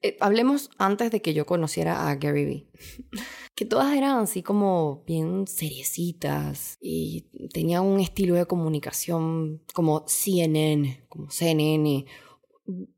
eh, 0.02 0.18
hablemos 0.20 0.70
antes 0.78 1.12
de 1.12 1.22
que 1.22 1.34
yo 1.34 1.46
conociera 1.46 2.10
a 2.10 2.16
Gary 2.16 2.46
Vee. 2.46 2.68
que 3.56 3.66
todas 3.66 3.96
eran 3.96 4.20
así 4.20 4.42
como 4.42 5.04
bien 5.06 5.48
seriecitas 5.48 6.78
y 6.82 7.28
tenían 7.54 7.84
un 7.84 8.00
estilo 8.00 8.36
de 8.36 8.46
comunicación 8.46 9.62
como 9.74 10.04
CNN, 10.08 11.06
como 11.08 11.30
CNN, 11.30 12.06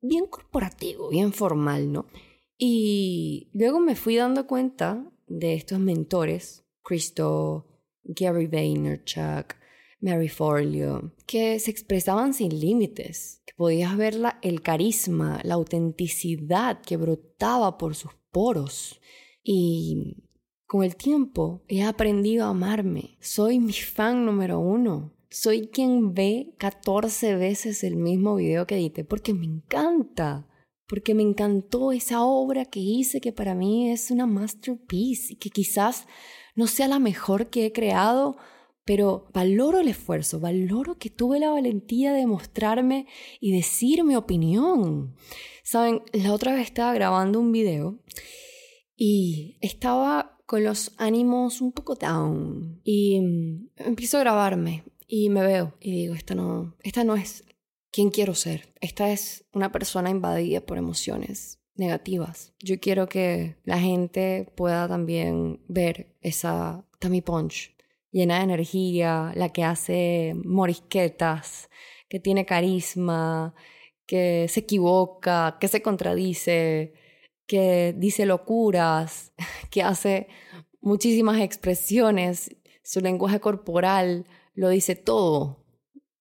bien 0.01 0.25
corporativo, 0.27 1.09
bien 1.09 1.33
formal, 1.33 1.91
¿no? 1.91 2.07
Y 2.57 3.49
luego 3.53 3.79
me 3.79 3.95
fui 3.95 4.15
dando 4.15 4.47
cuenta 4.47 5.11
de 5.27 5.55
estos 5.55 5.79
mentores, 5.79 6.65
Cristo, 6.83 7.67
Gary 8.03 8.47
Vaynerchuk, 8.47 9.55
Mary 10.05 10.29
Forleo, 10.29 11.11
que 11.25 11.59
se 11.59 11.71
expresaban 11.71 12.35
sin 12.35 12.59
límites, 12.59 13.41
que 13.43 13.53
podías 13.55 13.97
ver 13.97 14.15
el 14.43 14.61
carisma, 14.61 15.41
la 15.43 15.55
autenticidad 15.55 16.79
que 16.81 16.95
brotaba 16.95 17.79
por 17.79 17.95
sus 17.95 18.11
poros. 18.31 19.01
Y 19.43 20.17
con 20.67 20.83
el 20.83 20.95
tiempo 20.95 21.63
he 21.67 21.83
aprendido 21.83 22.45
a 22.45 22.49
amarme. 22.49 23.17
Soy 23.19 23.59
mi 23.59 23.73
fan 23.73 24.25
número 24.25 24.59
uno. 24.59 25.11
Soy 25.31 25.69
quien 25.69 26.13
ve 26.13 26.53
14 26.59 27.35
veces 27.35 27.83
el 27.83 27.95
mismo 27.95 28.35
video 28.35 28.67
que 28.67 28.75
edité 28.75 29.03
porque 29.03 29.33
me 29.33 29.47
encanta. 29.47 30.47
Porque 30.87 31.15
me 31.15 31.23
encantó 31.23 31.91
esa 31.91 32.23
obra 32.23 32.65
que 32.65 32.79
hice 32.79 33.19
que 33.19 33.31
para 33.31 33.55
mí 33.55 33.89
es 33.89 34.11
una 34.11 34.27
masterpiece 34.27 35.33
y 35.33 35.37
que 35.37 35.49
quizás 35.49 36.05
no 36.53 36.67
sea 36.67 36.87
la 36.87 36.99
mejor 36.99 37.49
que 37.49 37.65
he 37.65 37.71
creado, 37.71 38.37
pero 38.85 39.27
valoro 39.33 39.79
el 39.79 39.87
esfuerzo, 39.87 40.39
valoro 40.39 40.97
que 40.97 41.09
tuve 41.09 41.39
la 41.39 41.49
valentía 41.49 42.13
de 42.13 42.27
mostrarme 42.27 43.07
y 43.41 43.51
decir 43.51 44.03
mi 44.03 44.15
opinión. 44.15 45.15
Saben, 45.63 46.03
la 46.13 46.31
otra 46.31 46.53
vez 46.53 46.67
estaba 46.67 46.93
grabando 46.93 47.39
un 47.39 47.51
video 47.51 47.99
y 48.95 49.57
estaba 49.61 50.37
con 50.45 50.63
los 50.63 50.93
ánimos 50.97 51.59
un 51.61 51.71
poco 51.71 51.95
down 51.95 52.79
y 52.83 53.19
mm, 53.19 53.69
empiezo 53.77 54.17
a 54.17 54.21
grabarme 54.21 54.83
y 55.07 55.29
me 55.29 55.41
veo 55.41 55.73
y 55.79 55.91
digo, 55.91 56.13
esta 56.13 56.35
no, 56.35 56.75
esta 56.83 57.03
no 57.03 57.15
es 57.15 57.43
quien 57.91 58.11
quiero 58.11 58.35
ser. 58.35 58.73
Esta 58.81 59.11
es 59.11 59.45
una 59.51 59.71
persona 59.71 60.11
invadida 60.11 60.61
por 60.61 60.77
emociones 60.77 61.59
negativas. 61.75 62.53
Yo 62.59 62.79
quiero 62.79 63.09
que 63.09 63.57
la 63.63 63.79
gente 63.79 64.51
pueda 64.55 64.87
también 64.87 65.61
ver 65.67 66.15
esa 66.21 66.85
Tammy 66.99 67.21
Punch 67.21 67.74
llena 68.15 68.37
de 68.37 68.45
energía, 68.45 69.33
la 69.35 69.49
que 69.49 69.65
hace 69.65 70.35
morisquetas, 70.45 71.69
que 72.07 72.21
tiene 72.21 72.45
carisma, 72.45 73.53
que 74.05 74.47
se 74.47 74.61
equivoca, 74.61 75.57
que 75.59 75.67
se 75.67 75.81
contradice, 75.81 76.93
que 77.45 77.93
dice 77.97 78.25
locuras, 78.25 79.33
que 79.69 79.81
hace 79.81 80.27
muchísimas 80.79 81.41
expresiones, 81.41 82.55
su 82.83 83.01
lenguaje 83.01 83.41
corporal 83.41 84.25
lo 84.53 84.69
dice 84.69 84.95
todo. 84.95 85.65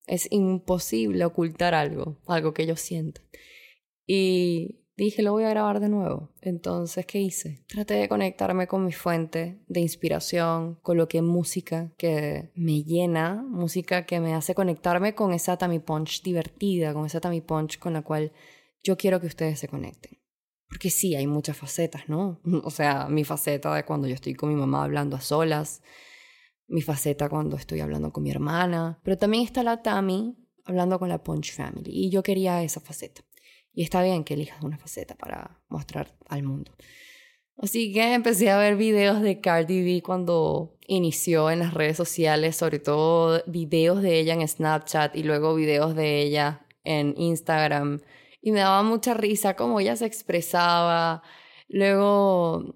Es 0.05 0.27
imposible 0.31 1.23
ocultar 1.23 1.73
algo, 1.73 2.19
algo 2.27 2.53
que 2.53 2.67
yo 2.67 2.75
siento. 2.75 3.21
Y 4.05 4.84
dije, 5.03 5.21
lo 5.21 5.33
voy 5.33 5.43
a 5.43 5.49
grabar 5.49 5.79
de 5.79 5.89
nuevo. 5.89 6.29
Entonces, 6.41 7.05
¿qué 7.05 7.19
hice? 7.19 7.63
Traté 7.67 7.95
de 7.95 8.07
conectarme 8.07 8.67
con 8.67 8.85
mi 8.85 8.93
fuente 8.93 9.59
de 9.67 9.81
inspiración, 9.81 10.75
coloqué 10.81 11.21
música 11.21 11.91
que 11.97 12.51
me 12.55 12.83
llena, 12.83 13.43
música 13.47 14.05
que 14.05 14.19
me 14.19 14.33
hace 14.33 14.55
conectarme 14.55 15.13
con 15.13 15.33
esa 15.33 15.57
Tammy 15.57 15.79
Punch 15.79 16.23
divertida, 16.23 16.93
con 16.93 17.05
esa 17.05 17.19
Tammy 17.19 17.41
Punch 17.41 17.77
con 17.77 17.93
la 17.93 18.01
cual 18.01 18.31
yo 18.83 18.95
quiero 18.97 19.19
que 19.19 19.27
ustedes 19.27 19.59
se 19.59 19.67
conecten. 19.67 20.19
Porque 20.67 20.89
sí, 20.89 21.15
hay 21.15 21.27
muchas 21.27 21.57
facetas, 21.57 22.07
¿no? 22.07 22.39
O 22.63 22.71
sea, 22.71 23.07
mi 23.09 23.23
faceta 23.23 23.73
de 23.75 23.83
cuando 23.83 24.07
yo 24.07 24.15
estoy 24.15 24.33
con 24.33 24.49
mi 24.49 24.55
mamá 24.55 24.83
hablando 24.83 25.15
a 25.17 25.21
solas, 25.21 25.81
mi 26.67 26.81
faceta 26.81 27.29
cuando 27.29 27.57
estoy 27.57 27.81
hablando 27.81 28.11
con 28.11 28.23
mi 28.23 28.31
hermana, 28.31 28.99
pero 29.03 29.17
también 29.17 29.43
está 29.43 29.61
la 29.61 29.81
Tammy 29.83 30.35
hablando 30.65 30.97
con 30.97 31.09
la 31.09 31.21
Punch 31.21 31.53
Family 31.53 31.91
y 31.91 32.09
yo 32.09 32.23
quería 32.23 32.63
esa 32.63 32.79
faceta. 32.79 33.21
Y 33.75 33.83
está 33.83 34.01
bien 34.01 34.23
que 34.23 34.33
elijas 34.35 34.63
una 34.63 34.77
faceta 34.77 35.15
para 35.15 35.59
mostrar 35.67 36.15
al 36.29 36.43
mundo. 36.43 36.71
Así 37.57 37.93
que 37.93 38.13
empecé 38.13 38.49
a 38.49 38.57
ver 38.57 38.75
videos 38.75 39.21
de 39.21 39.39
Cardi 39.39 39.83
B 39.83 40.01
cuando 40.01 40.77
inició 40.87 41.51
en 41.51 41.59
las 41.59 41.73
redes 41.73 41.95
sociales, 41.95 42.55
sobre 42.55 42.79
todo 42.79 43.41
videos 43.47 44.01
de 44.01 44.19
ella 44.19 44.33
en 44.33 44.47
Snapchat 44.47 45.15
y 45.15 45.23
luego 45.23 45.55
videos 45.55 45.95
de 45.95 46.21
ella 46.21 46.65
en 46.83 47.13
Instagram. 47.17 48.01
Y 48.41 48.51
me 48.51 48.59
daba 48.59 48.83
mucha 48.83 49.13
risa 49.13 49.55
cómo 49.55 49.79
ella 49.79 49.95
se 49.95 50.05
expresaba. 50.05 51.21
Luego 51.67 52.75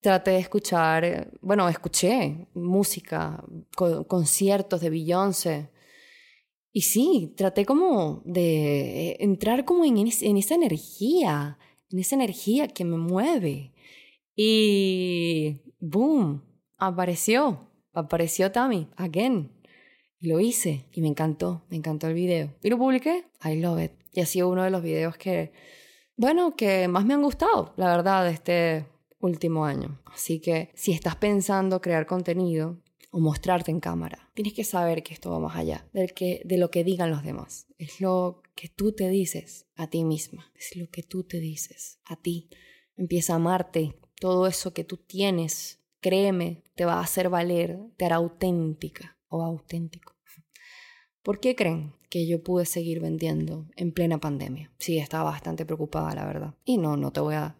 traté 0.00 0.32
de 0.32 0.38
escuchar, 0.38 1.30
bueno, 1.40 1.68
escuché 1.68 2.48
música, 2.54 3.42
conciertos 4.06 4.80
de 4.80 4.90
Beyoncé. 4.90 5.70
Y 6.76 6.80
sí, 6.80 7.32
traté 7.36 7.64
como 7.64 8.20
de 8.24 9.16
entrar 9.20 9.64
como 9.64 9.84
en, 9.84 9.96
en 9.96 10.36
esa 10.36 10.56
energía, 10.56 11.56
en 11.88 11.98
esa 12.00 12.16
energía 12.16 12.66
que 12.66 12.84
me 12.84 12.96
mueve. 12.96 13.72
Y 14.34 15.60
boom, 15.78 16.42
apareció, 16.76 17.70
apareció 17.92 18.50
Tammy, 18.50 18.88
again. 18.96 19.52
Lo 20.18 20.40
hice 20.40 20.86
y 20.92 21.00
me 21.00 21.06
encantó, 21.06 21.62
me 21.70 21.76
encantó 21.76 22.08
el 22.08 22.14
video. 22.14 22.52
Y 22.60 22.70
lo 22.70 22.76
publiqué, 22.76 23.24
I 23.44 23.60
love 23.60 23.80
it. 23.80 23.92
Y 24.12 24.20
ha 24.20 24.26
sido 24.26 24.48
uno 24.48 24.64
de 24.64 24.70
los 24.70 24.82
videos 24.82 25.16
que, 25.16 25.52
bueno, 26.16 26.56
que 26.56 26.88
más 26.88 27.06
me 27.06 27.14
han 27.14 27.22
gustado, 27.22 27.72
la 27.76 27.86
verdad, 27.86 28.28
este 28.28 28.84
último 29.20 29.64
año. 29.64 30.00
Así 30.06 30.40
que 30.40 30.72
si 30.74 30.90
estás 30.90 31.14
pensando 31.14 31.80
crear 31.80 32.04
contenido 32.04 32.82
o 33.12 33.20
mostrarte 33.20 33.70
en 33.70 33.78
cámara, 33.78 34.23
tienes 34.34 34.52
que 34.52 34.64
saber 34.64 35.02
que 35.02 35.14
esto 35.14 35.30
va 35.30 35.38
más 35.38 35.56
allá 35.56 35.88
del 35.92 36.12
que, 36.12 36.42
de 36.44 36.58
lo 36.58 36.70
que 36.70 36.84
digan 36.84 37.10
los 37.10 37.22
demás. 37.22 37.66
Es 37.78 38.00
lo 38.00 38.42
que 38.54 38.68
tú 38.68 38.92
te 38.92 39.08
dices 39.08 39.66
a 39.76 39.88
ti 39.88 40.04
misma, 40.04 40.52
es 40.54 40.76
lo 40.76 40.90
que 40.90 41.02
tú 41.02 41.24
te 41.24 41.40
dices 41.40 42.00
a 42.04 42.16
ti. 42.16 42.50
Empieza 42.96 43.32
a 43.32 43.36
amarte, 43.36 43.98
todo 44.20 44.46
eso 44.46 44.72
que 44.72 44.84
tú 44.84 44.98
tienes, 44.98 45.80
créeme, 46.00 46.64
te 46.74 46.84
va 46.84 46.94
a 46.94 47.02
hacer 47.02 47.28
valer, 47.28 47.78
te 47.96 48.04
hará 48.04 48.16
auténtica 48.16 49.18
o 49.28 49.42
auténtico. 49.42 50.14
¿Por 51.22 51.40
qué 51.40 51.56
creen 51.56 51.94
que 52.10 52.26
yo 52.26 52.42
pude 52.42 52.66
seguir 52.66 53.00
vendiendo 53.00 53.66
en 53.76 53.92
plena 53.92 54.20
pandemia? 54.20 54.70
Sí, 54.78 54.98
estaba 54.98 55.30
bastante 55.30 55.64
preocupada, 55.64 56.14
la 56.14 56.26
verdad. 56.26 56.54
Y 56.64 56.76
no, 56.76 56.98
no 56.98 57.12
te 57.12 57.20
voy 57.20 57.34
a, 57.34 57.56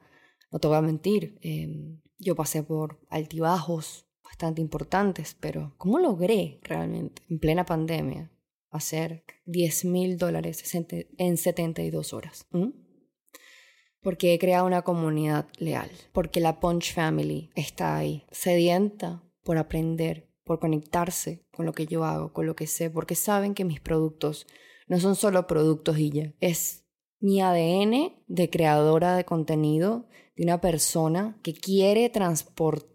no 0.53 0.59
te 0.59 0.69
voy 0.69 0.77
a 0.77 0.83
mentir. 0.83 1.39
Em, 1.41 2.01
yo 2.19 2.37
pasé 2.37 2.63
por 2.63 3.01
altibajos 3.09 4.04
bastante 4.35 4.61
importantes, 4.61 5.37
pero 5.39 5.75
¿cómo 5.79 6.01
logré 6.01 6.59
realmente 6.65 7.23
en 7.31 7.39
plena 7.39 7.65
pandemia 7.65 8.33
hacer 8.69 9.23
10 9.45 9.85
mil 9.85 10.19
dólares 10.19 10.65
en 10.75 11.37
72 11.37 12.13
horas? 12.13 12.45
¿Mm? 12.51 12.71
Porque 14.01 14.35
he 14.35 14.39
creado 14.41 14.67
una 14.67 14.83
comunidad 14.83 15.47
leal, 15.59 15.89
porque 16.13 16.41
la 16.41 16.59
Punch 16.59 16.93
Family 16.93 17.51
está 17.55 17.97
ahí, 17.97 18.25
sedienta 18.33 19.23
por 19.45 19.57
aprender, 19.57 20.29
por 20.43 20.59
conectarse 20.59 21.47
con 21.53 21.65
lo 21.65 21.73
que 21.73 21.87
yo 21.87 22.05
hago, 22.05 22.33
con 22.33 22.45
lo 22.47 22.57
que 22.57 22.67
sé, 22.67 22.91
porque 22.91 23.15
saben 23.15 23.55
que 23.55 23.65
mis 23.65 23.81
productos 23.81 24.49
no 24.89 24.99
son 24.99 25.15
solo 25.15 25.47
productos 25.47 25.97
y 25.99 26.11
ya, 26.11 26.35
es 26.41 26.85
mi 27.21 27.41
ADN 27.41 28.13
de 28.27 28.51
creadora 28.51 29.15
de 29.15 29.25
contenido, 29.25 30.09
de 30.37 30.43
una 30.43 30.61
persona 30.61 31.39
que 31.45 31.55
quiere 31.55 32.11
transportar 32.11 32.94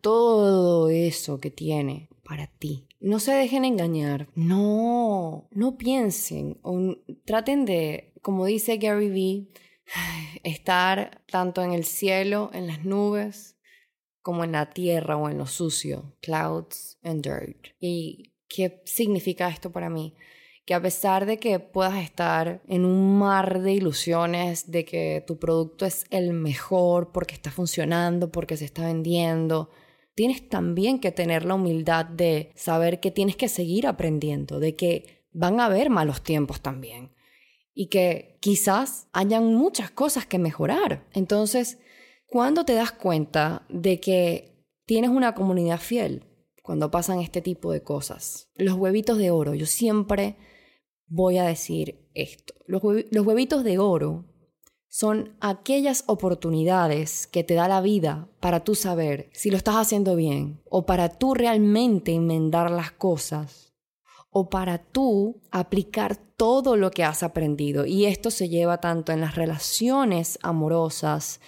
todo 0.00 0.88
eso 0.88 1.40
que 1.40 1.50
tiene 1.50 2.08
para 2.24 2.46
ti. 2.46 2.86
No 3.00 3.18
se 3.20 3.32
dejen 3.32 3.64
engañar. 3.64 4.28
No, 4.34 5.48
no 5.52 5.76
piensen 5.76 6.58
o 6.62 6.96
traten 7.24 7.64
de, 7.64 8.12
como 8.22 8.46
dice 8.46 8.78
Gary 8.78 9.10
Vee, 9.10 9.48
estar 10.42 11.22
tanto 11.26 11.62
en 11.62 11.72
el 11.72 11.84
cielo, 11.84 12.50
en 12.54 12.66
las 12.66 12.84
nubes, 12.84 13.56
como 14.22 14.44
en 14.44 14.52
la 14.52 14.70
tierra 14.70 15.16
o 15.16 15.28
en 15.28 15.38
lo 15.38 15.46
sucio, 15.46 16.16
clouds 16.20 16.98
and 17.02 17.22
dirt. 17.22 17.68
¿Y 17.78 18.32
qué 18.48 18.82
significa 18.84 19.48
esto 19.48 19.70
para 19.70 19.90
mí? 19.90 20.14
Que 20.64 20.74
a 20.74 20.82
pesar 20.82 21.26
de 21.26 21.38
que 21.38 21.58
puedas 21.58 22.02
estar 22.02 22.62
en 22.68 22.84
un 22.84 23.18
mar 23.18 23.60
de 23.60 23.72
ilusiones 23.72 24.70
de 24.70 24.84
que 24.84 25.24
tu 25.26 25.38
producto 25.38 25.86
es 25.86 26.04
el 26.10 26.32
mejor 26.32 27.12
porque 27.12 27.34
está 27.34 27.50
funcionando, 27.50 28.30
porque 28.30 28.56
se 28.56 28.66
está 28.66 28.84
vendiendo, 28.84 29.70
tienes 30.14 30.48
también 30.48 31.00
que 31.00 31.12
tener 31.12 31.44
la 31.44 31.54
humildad 31.54 32.04
de 32.04 32.52
saber 32.54 33.00
que 33.00 33.10
tienes 33.10 33.36
que 33.36 33.48
seguir 33.48 33.86
aprendiendo, 33.86 34.60
de 34.60 34.76
que 34.76 35.24
van 35.32 35.60
a 35.60 35.66
haber 35.66 35.90
malos 35.90 36.22
tiempos 36.22 36.60
también 36.60 37.12
y 37.74 37.88
que 37.88 38.36
quizás 38.40 39.08
hayan 39.12 39.54
muchas 39.54 39.90
cosas 39.90 40.26
que 40.26 40.38
mejorar. 40.38 41.06
Entonces, 41.12 41.78
cuando 42.26 42.64
te 42.64 42.74
das 42.74 42.92
cuenta 42.92 43.64
de 43.68 44.00
que 44.00 44.50
tienes 44.90 45.10
una 45.10 45.34
comunidad 45.34 45.78
fiel? 45.78 46.24
Cuando 46.70 46.88
pasan 46.88 47.18
este 47.18 47.42
tipo 47.42 47.72
de 47.72 47.82
cosas. 47.82 48.48
Los 48.54 48.76
huevitos 48.76 49.18
de 49.18 49.32
oro. 49.32 49.56
Yo 49.56 49.66
siempre 49.66 50.36
voy 51.08 51.36
a 51.36 51.42
decir 51.42 52.08
esto. 52.14 52.54
Los, 52.68 52.80
huevitos 52.84 53.64
de 53.64 53.80
oro 53.80 54.26
son 54.86 55.36
aquellas 55.40 56.04
oportunidades 56.06 57.26
que 57.26 57.42
te 57.42 57.54
da 57.54 57.66
la 57.66 57.80
vida 57.80 58.28
para 58.38 58.62
tú 58.62 58.76
saber 58.76 59.30
si 59.32 59.50
lo 59.50 59.56
estás 59.56 59.74
haciendo 59.74 60.14
bien 60.14 60.62
o 60.70 60.86
para 60.86 61.08
tú 61.08 61.34
realmente 61.34 62.12
enmendar 62.12 62.70
las 62.70 62.92
cosas 62.92 63.74
o 64.30 64.48
para 64.48 64.78
tú 64.78 65.42
aplicar 65.50 66.18
todo 66.36 66.76
lo 66.76 66.92
que 66.92 67.02
has 67.02 67.24
aprendido. 67.24 67.84
Y 67.84 68.04
esto 68.04 68.30
se 68.30 68.48
lleva 68.48 68.78
tanto 68.80 69.10
en 69.10 69.20
las 69.20 69.34
relaciones 69.34 70.38
amorosas, 70.40 71.40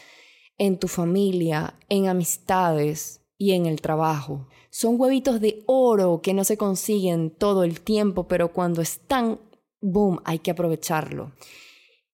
en 0.58 0.80
tu 0.80 0.88
familia, 0.88 1.78
en 1.88 2.08
amistades 2.08 3.21
y 3.42 3.54
en 3.54 3.66
el 3.66 3.80
trabajo. 3.80 4.46
Son 4.70 5.00
huevitos 5.00 5.40
de 5.40 5.64
oro 5.66 6.20
que 6.22 6.32
no 6.32 6.44
se 6.44 6.56
consiguen 6.56 7.30
todo 7.30 7.64
el 7.64 7.80
tiempo, 7.80 8.28
pero 8.28 8.52
cuando 8.52 8.80
están, 8.80 9.40
boom, 9.80 10.20
hay 10.24 10.38
que 10.38 10.52
aprovecharlo. 10.52 11.32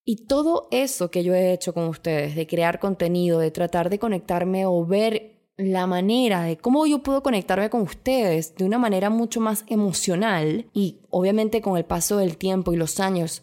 Y 0.06 0.24
todo 0.24 0.68
eso 0.70 1.10
que 1.10 1.22
yo 1.22 1.34
he 1.34 1.52
hecho 1.52 1.74
con 1.74 1.84
ustedes, 1.84 2.34
de 2.34 2.46
crear 2.46 2.80
contenido, 2.80 3.40
de 3.40 3.50
tratar 3.50 3.90
de 3.90 3.98
conectarme 3.98 4.64
o 4.64 4.86
ver 4.86 5.52
la 5.58 5.86
manera 5.86 6.44
de 6.44 6.56
cómo 6.56 6.86
yo 6.86 7.02
puedo 7.02 7.22
conectarme 7.22 7.68
con 7.68 7.82
ustedes 7.82 8.54
de 8.54 8.64
una 8.64 8.78
manera 8.78 9.10
mucho 9.10 9.38
más 9.38 9.66
emocional 9.68 10.70
y 10.72 11.00
obviamente 11.10 11.60
con 11.60 11.76
el 11.76 11.84
paso 11.84 12.16
del 12.16 12.38
tiempo 12.38 12.72
y 12.72 12.78
los 12.78 13.00
años, 13.00 13.42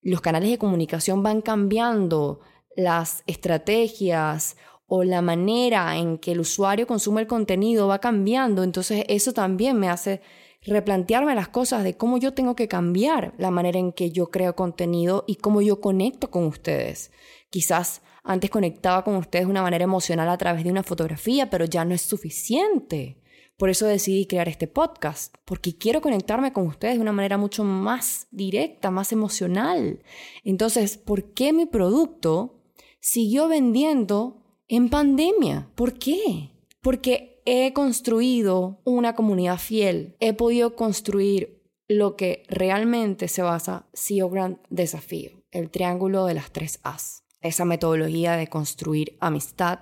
los 0.00 0.20
canales 0.20 0.50
de 0.50 0.58
comunicación 0.58 1.24
van 1.24 1.42
cambiando, 1.42 2.38
las 2.76 3.24
estrategias 3.26 4.56
o 4.86 5.04
la 5.04 5.22
manera 5.22 5.96
en 5.96 6.18
que 6.18 6.32
el 6.32 6.40
usuario 6.40 6.86
consume 6.86 7.20
el 7.20 7.26
contenido 7.26 7.88
va 7.88 8.00
cambiando, 8.00 8.62
entonces 8.62 9.04
eso 9.08 9.32
también 9.32 9.78
me 9.78 9.88
hace 9.88 10.20
replantearme 10.62 11.34
las 11.34 11.48
cosas 11.48 11.84
de 11.84 11.96
cómo 11.96 12.18
yo 12.18 12.34
tengo 12.34 12.56
que 12.56 12.68
cambiar 12.68 13.34
la 13.38 13.50
manera 13.50 13.78
en 13.78 13.92
que 13.92 14.10
yo 14.10 14.30
creo 14.30 14.56
contenido 14.56 15.24
y 15.26 15.36
cómo 15.36 15.62
yo 15.62 15.80
conecto 15.80 16.30
con 16.30 16.44
ustedes. 16.44 17.10
Quizás 17.50 18.02
antes 18.24 18.50
conectaba 18.50 19.04
con 19.04 19.16
ustedes 19.16 19.46
de 19.46 19.50
una 19.50 19.62
manera 19.62 19.84
emocional 19.84 20.28
a 20.28 20.38
través 20.38 20.64
de 20.64 20.70
una 20.70 20.82
fotografía, 20.82 21.48
pero 21.50 21.64
ya 21.64 21.84
no 21.84 21.94
es 21.94 22.02
suficiente. 22.02 23.22
Por 23.56 23.70
eso 23.70 23.86
decidí 23.86 24.26
crear 24.26 24.48
este 24.48 24.66
podcast, 24.66 25.34
porque 25.44 25.78
quiero 25.78 26.02
conectarme 26.02 26.52
con 26.52 26.66
ustedes 26.66 26.96
de 26.96 27.00
una 27.00 27.12
manera 27.12 27.38
mucho 27.38 27.64
más 27.64 28.26
directa, 28.30 28.90
más 28.90 29.12
emocional. 29.12 30.02
Entonces, 30.44 30.98
¿por 30.98 31.32
qué 31.32 31.52
mi 31.52 31.64
producto 31.64 32.60
siguió 33.00 33.48
vendiendo 33.48 34.45
en 34.68 34.88
pandemia. 34.88 35.68
¿Por 35.74 35.94
qué? 35.94 36.50
Porque 36.80 37.42
he 37.44 37.72
construido 37.72 38.80
una 38.84 39.14
comunidad 39.14 39.58
fiel, 39.58 40.16
he 40.20 40.32
podido 40.32 40.74
construir 40.74 41.62
lo 41.88 42.16
que 42.16 42.44
realmente 42.48 43.28
se 43.28 43.42
basa 43.42 43.86
CEO 43.94 44.28
Grand 44.28 44.58
Desafío, 44.70 45.42
el 45.52 45.70
triángulo 45.70 46.26
de 46.26 46.34
las 46.34 46.50
tres 46.50 46.80
As. 46.82 47.24
Esa 47.40 47.64
metodología 47.64 48.36
de 48.36 48.48
construir 48.48 49.16
amistad, 49.20 49.80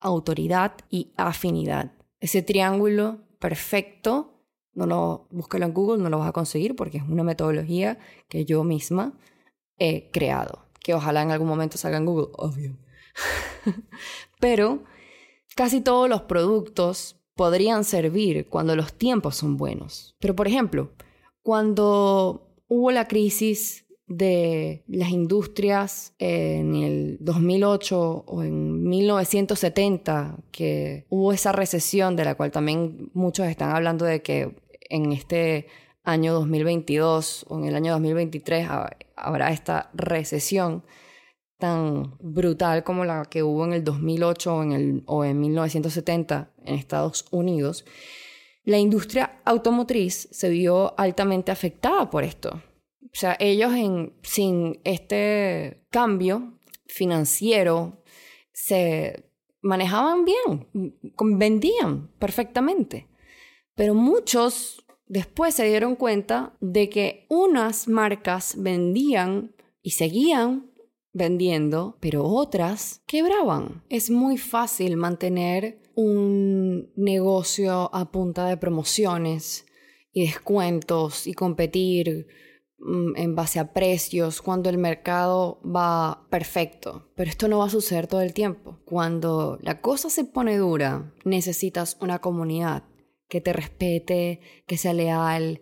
autoridad 0.00 0.72
y 0.88 1.12
afinidad. 1.16 1.92
Ese 2.20 2.42
triángulo 2.42 3.20
perfecto, 3.38 4.40
no 4.72 4.86
lo 4.86 5.26
búsquelo 5.30 5.66
en 5.66 5.74
Google, 5.74 6.02
no 6.02 6.08
lo 6.08 6.18
vas 6.18 6.28
a 6.28 6.32
conseguir 6.32 6.74
porque 6.74 6.98
es 6.98 7.04
una 7.04 7.24
metodología 7.24 7.98
que 8.28 8.46
yo 8.46 8.64
misma 8.64 9.12
he 9.78 10.10
creado 10.10 10.62
que 10.82 10.94
ojalá 10.94 11.22
en 11.22 11.30
algún 11.30 11.48
momento 11.48 11.78
salga 11.78 11.98
en 11.98 12.06
Google, 12.06 12.28
obvio. 12.32 12.76
Pero 14.40 14.84
casi 15.54 15.80
todos 15.80 16.08
los 16.08 16.22
productos 16.22 17.16
podrían 17.34 17.84
servir 17.84 18.48
cuando 18.48 18.76
los 18.76 18.92
tiempos 18.94 19.36
son 19.36 19.56
buenos. 19.56 20.16
Pero 20.18 20.34
por 20.36 20.48
ejemplo, 20.48 20.92
cuando 21.42 22.54
hubo 22.68 22.90
la 22.90 23.08
crisis 23.08 23.86
de 24.06 24.84
las 24.88 25.10
industrias 25.10 26.14
en 26.18 26.74
el 26.74 27.16
2008 27.20 28.24
o 28.26 28.42
en 28.42 28.82
1970, 28.84 30.38
que 30.50 31.06
hubo 31.08 31.32
esa 31.32 31.52
recesión 31.52 32.16
de 32.16 32.24
la 32.24 32.34
cual 32.34 32.50
también 32.50 33.10
muchos 33.14 33.46
están 33.46 33.74
hablando 33.74 34.04
de 34.04 34.22
que 34.22 34.54
en 34.88 35.12
este 35.12 35.66
año 36.04 36.34
2022 36.34 37.46
o 37.48 37.58
en 37.58 37.64
el 37.64 37.76
año 37.76 37.92
2023 37.92 38.68
habrá 39.16 39.50
esta 39.50 39.90
recesión 39.94 40.84
tan 41.62 42.16
brutal 42.18 42.82
como 42.82 43.04
la 43.04 43.26
que 43.26 43.44
hubo 43.44 43.64
en 43.64 43.72
el 43.72 43.84
2008 43.84 44.52
o 44.52 44.62
en, 44.64 44.72
el, 44.72 45.02
o 45.06 45.24
en 45.24 45.38
1970 45.38 46.50
en 46.64 46.74
Estados 46.74 47.24
Unidos, 47.30 47.84
la 48.64 48.78
industria 48.78 49.40
automotriz 49.44 50.26
se 50.32 50.48
vio 50.48 50.98
altamente 50.98 51.52
afectada 51.52 52.10
por 52.10 52.24
esto. 52.24 52.60
O 53.04 53.14
sea, 53.14 53.36
ellos 53.38 53.72
en, 53.74 54.12
sin 54.24 54.80
este 54.82 55.86
cambio 55.90 56.58
financiero 56.88 58.02
se 58.52 59.30
manejaban 59.60 60.24
bien, 60.24 60.66
vendían 61.38 62.08
perfectamente. 62.18 63.06
Pero 63.76 63.94
muchos 63.94 64.84
después 65.06 65.54
se 65.54 65.68
dieron 65.68 65.94
cuenta 65.94 66.56
de 66.58 66.88
que 66.88 67.26
unas 67.28 67.86
marcas 67.86 68.56
vendían 68.58 69.54
y 69.80 69.92
seguían 69.92 70.71
vendiendo, 71.12 71.96
pero 72.00 72.24
otras 72.24 73.02
quebraban. 73.06 73.84
Es 73.88 74.10
muy 74.10 74.38
fácil 74.38 74.96
mantener 74.96 75.80
un 75.94 76.90
negocio 76.96 77.94
a 77.94 78.10
punta 78.10 78.46
de 78.46 78.56
promociones 78.56 79.66
y 80.12 80.26
descuentos 80.26 81.26
y 81.26 81.34
competir 81.34 82.26
mm, 82.78 83.16
en 83.16 83.34
base 83.34 83.58
a 83.58 83.72
precios 83.72 84.40
cuando 84.42 84.70
el 84.70 84.78
mercado 84.78 85.60
va 85.64 86.26
perfecto. 86.30 87.10
Pero 87.14 87.30
esto 87.30 87.48
no 87.48 87.58
va 87.58 87.66
a 87.66 87.70
suceder 87.70 88.06
todo 88.06 88.22
el 88.22 88.32
tiempo. 88.32 88.78
Cuando 88.84 89.58
la 89.62 89.80
cosa 89.80 90.10
se 90.10 90.24
pone 90.24 90.56
dura, 90.56 91.12
necesitas 91.24 91.96
una 92.00 92.20
comunidad 92.20 92.84
que 93.28 93.40
te 93.40 93.52
respete, 93.52 94.40
que 94.66 94.76
sea 94.76 94.92
leal, 94.92 95.60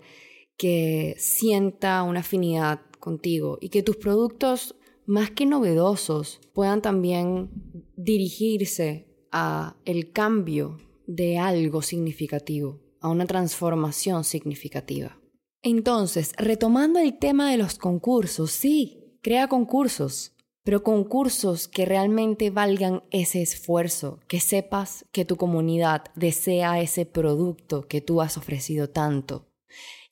que 0.56 1.14
sienta 1.18 2.02
una 2.02 2.20
afinidad 2.20 2.80
contigo 2.98 3.58
y 3.60 3.70
que 3.70 3.82
tus 3.82 3.96
productos, 3.96 4.74
más 5.06 5.30
que 5.30 5.46
novedosos, 5.46 6.40
puedan 6.52 6.82
también 6.82 7.50
dirigirse 7.96 9.06
a 9.32 9.76
el 9.84 10.12
cambio 10.12 10.78
de 11.06 11.38
algo 11.38 11.82
significativo, 11.82 12.80
a 13.00 13.08
una 13.08 13.26
transformación 13.26 14.24
significativa. 14.24 15.20
Entonces, 15.62 16.32
retomando 16.38 16.98
el 17.00 17.18
tema 17.18 17.50
de 17.50 17.58
los 17.58 17.78
concursos, 17.78 18.50
sí, 18.50 19.18
crea 19.22 19.48
concursos, 19.48 20.32
pero 20.62 20.82
concursos 20.82 21.68
que 21.68 21.84
realmente 21.84 22.50
valgan 22.50 23.02
ese 23.10 23.42
esfuerzo, 23.42 24.20
que 24.28 24.40
sepas 24.40 25.04
que 25.12 25.24
tu 25.24 25.36
comunidad 25.36 26.04
desea 26.14 26.80
ese 26.80 27.06
producto 27.06 27.88
que 27.88 28.00
tú 28.00 28.20
has 28.20 28.36
ofrecido 28.36 28.88
tanto. 28.88 29.48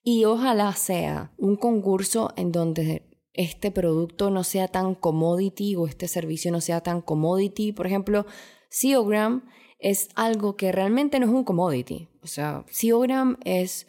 Y 0.02 0.24
ojalá 0.24 0.72
sea 0.74 1.32
un 1.36 1.56
concurso 1.56 2.32
en 2.36 2.50
donde 2.50 3.07
este 3.38 3.70
producto 3.70 4.30
no 4.30 4.42
sea 4.42 4.66
tan 4.66 4.96
commodity 4.96 5.76
o 5.76 5.86
este 5.86 6.08
servicio 6.08 6.50
no 6.50 6.60
sea 6.60 6.80
tan 6.80 7.00
commodity. 7.00 7.70
Por 7.70 7.86
ejemplo, 7.86 8.26
SEOgram 8.68 9.48
es 9.78 10.08
algo 10.16 10.56
que 10.56 10.72
realmente 10.72 11.20
no 11.20 11.26
es 11.26 11.32
un 11.32 11.44
commodity. 11.44 12.08
O 12.20 12.26
sea, 12.26 12.64
SEOgram 12.68 13.38
es 13.44 13.86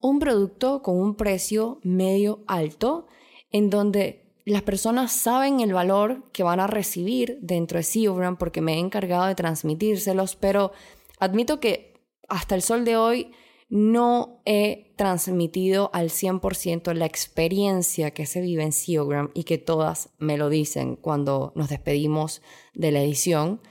un 0.00 0.18
producto 0.18 0.82
con 0.82 1.00
un 1.00 1.14
precio 1.14 1.80
medio 1.82 2.44
alto 2.46 3.06
en 3.50 3.70
donde 3.70 4.34
las 4.44 4.60
personas 4.62 5.12
saben 5.12 5.60
el 5.60 5.72
valor 5.72 6.30
que 6.32 6.42
van 6.42 6.60
a 6.60 6.66
recibir 6.66 7.38
dentro 7.40 7.78
de 7.78 7.84
SEOgram 7.84 8.36
porque 8.36 8.60
me 8.60 8.74
he 8.74 8.78
encargado 8.78 9.24
de 9.24 9.34
transmitírselos, 9.34 10.36
pero 10.36 10.72
admito 11.18 11.58
que 11.58 11.94
hasta 12.28 12.54
el 12.54 12.60
sol 12.60 12.84
de 12.84 12.98
hoy 12.98 13.32
no 13.70 14.42
he 14.44 14.89
transmitido 15.00 15.88
al 15.94 16.10
100% 16.10 16.92
la 16.92 17.06
experiencia 17.06 18.10
que 18.10 18.26
se 18.26 18.42
vive 18.42 18.64
en 18.64 18.72
SEOgram 18.72 19.30
y 19.32 19.44
que 19.44 19.56
todas 19.56 20.10
me 20.18 20.36
lo 20.36 20.50
dicen 20.50 20.94
cuando 20.94 21.54
nos 21.54 21.70
despedimos 21.70 22.42
de 22.74 22.92
la 22.92 23.00
edición. 23.00 23.62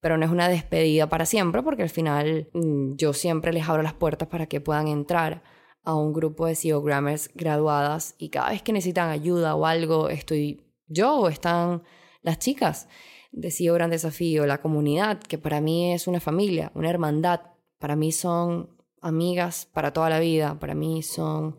Pero 0.00 0.16
no 0.16 0.24
es 0.24 0.30
una 0.30 0.48
despedida 0.48 1.06
para 1.10 1.26
siempre 1.26 1.62
porque 1.62 1.82
al 1.82 1.90
final 1.90 2.48
mm, 2.54 2.94
yo 2.94 3.12
siempre 3.12 3.52
les 3.52 3.68
abro 3.68 3.82
las 3.82 3.92
puertas 3.92 4.28
para 4.28 4.46
que 4.46 4.62
puedan 4.62 4.88
entrar 4.88 5.42
a 5.84 5.94
un 5.94 6.14
grupo 6.14 6.46
de 6.46 6.54
SEOgrammers 6.54 7.30
graduadas 7.34 8.14
y 8.16 8.30
cada 8.30 8.48
vez 8.48 8.62
que 8.62 8.72
necesitan 8.72 9.10
ayuda 9.10 9.56
o 9.56 9.66
algo, 9.66 10.08
estoy 10.08 10.64
yo 10.86 11.14
o 11.14 11.28
están 11.28 11.82
las 12.22 12.38
chicas 12.38 12.88
de 13.32 13.50
SEO 13.50 13.74
Gran 13.74 13.90
Desafío, 13.90 14.46
la 14.46 14.62
comunidad, 14.62 15.20
que 15.20 15.36
para 15.36 15.60
mí 15.60 15.92
es 15.92 16.06
una 16.06 16.20
familia, 16.20 16.72
una 16.74 16.88
hermandad, 16.88 17.42
para 17.78 17.96
mí 17.96 18.12
son 18.12 18.79
amigas 19.00 19.68
para 19.72 19.92
toda 19.92 20.10
la 20.10 20.20
vida, 20.20 20.58
para 20.58 20.74
mí 20.74 21.02
son 21.02 21.58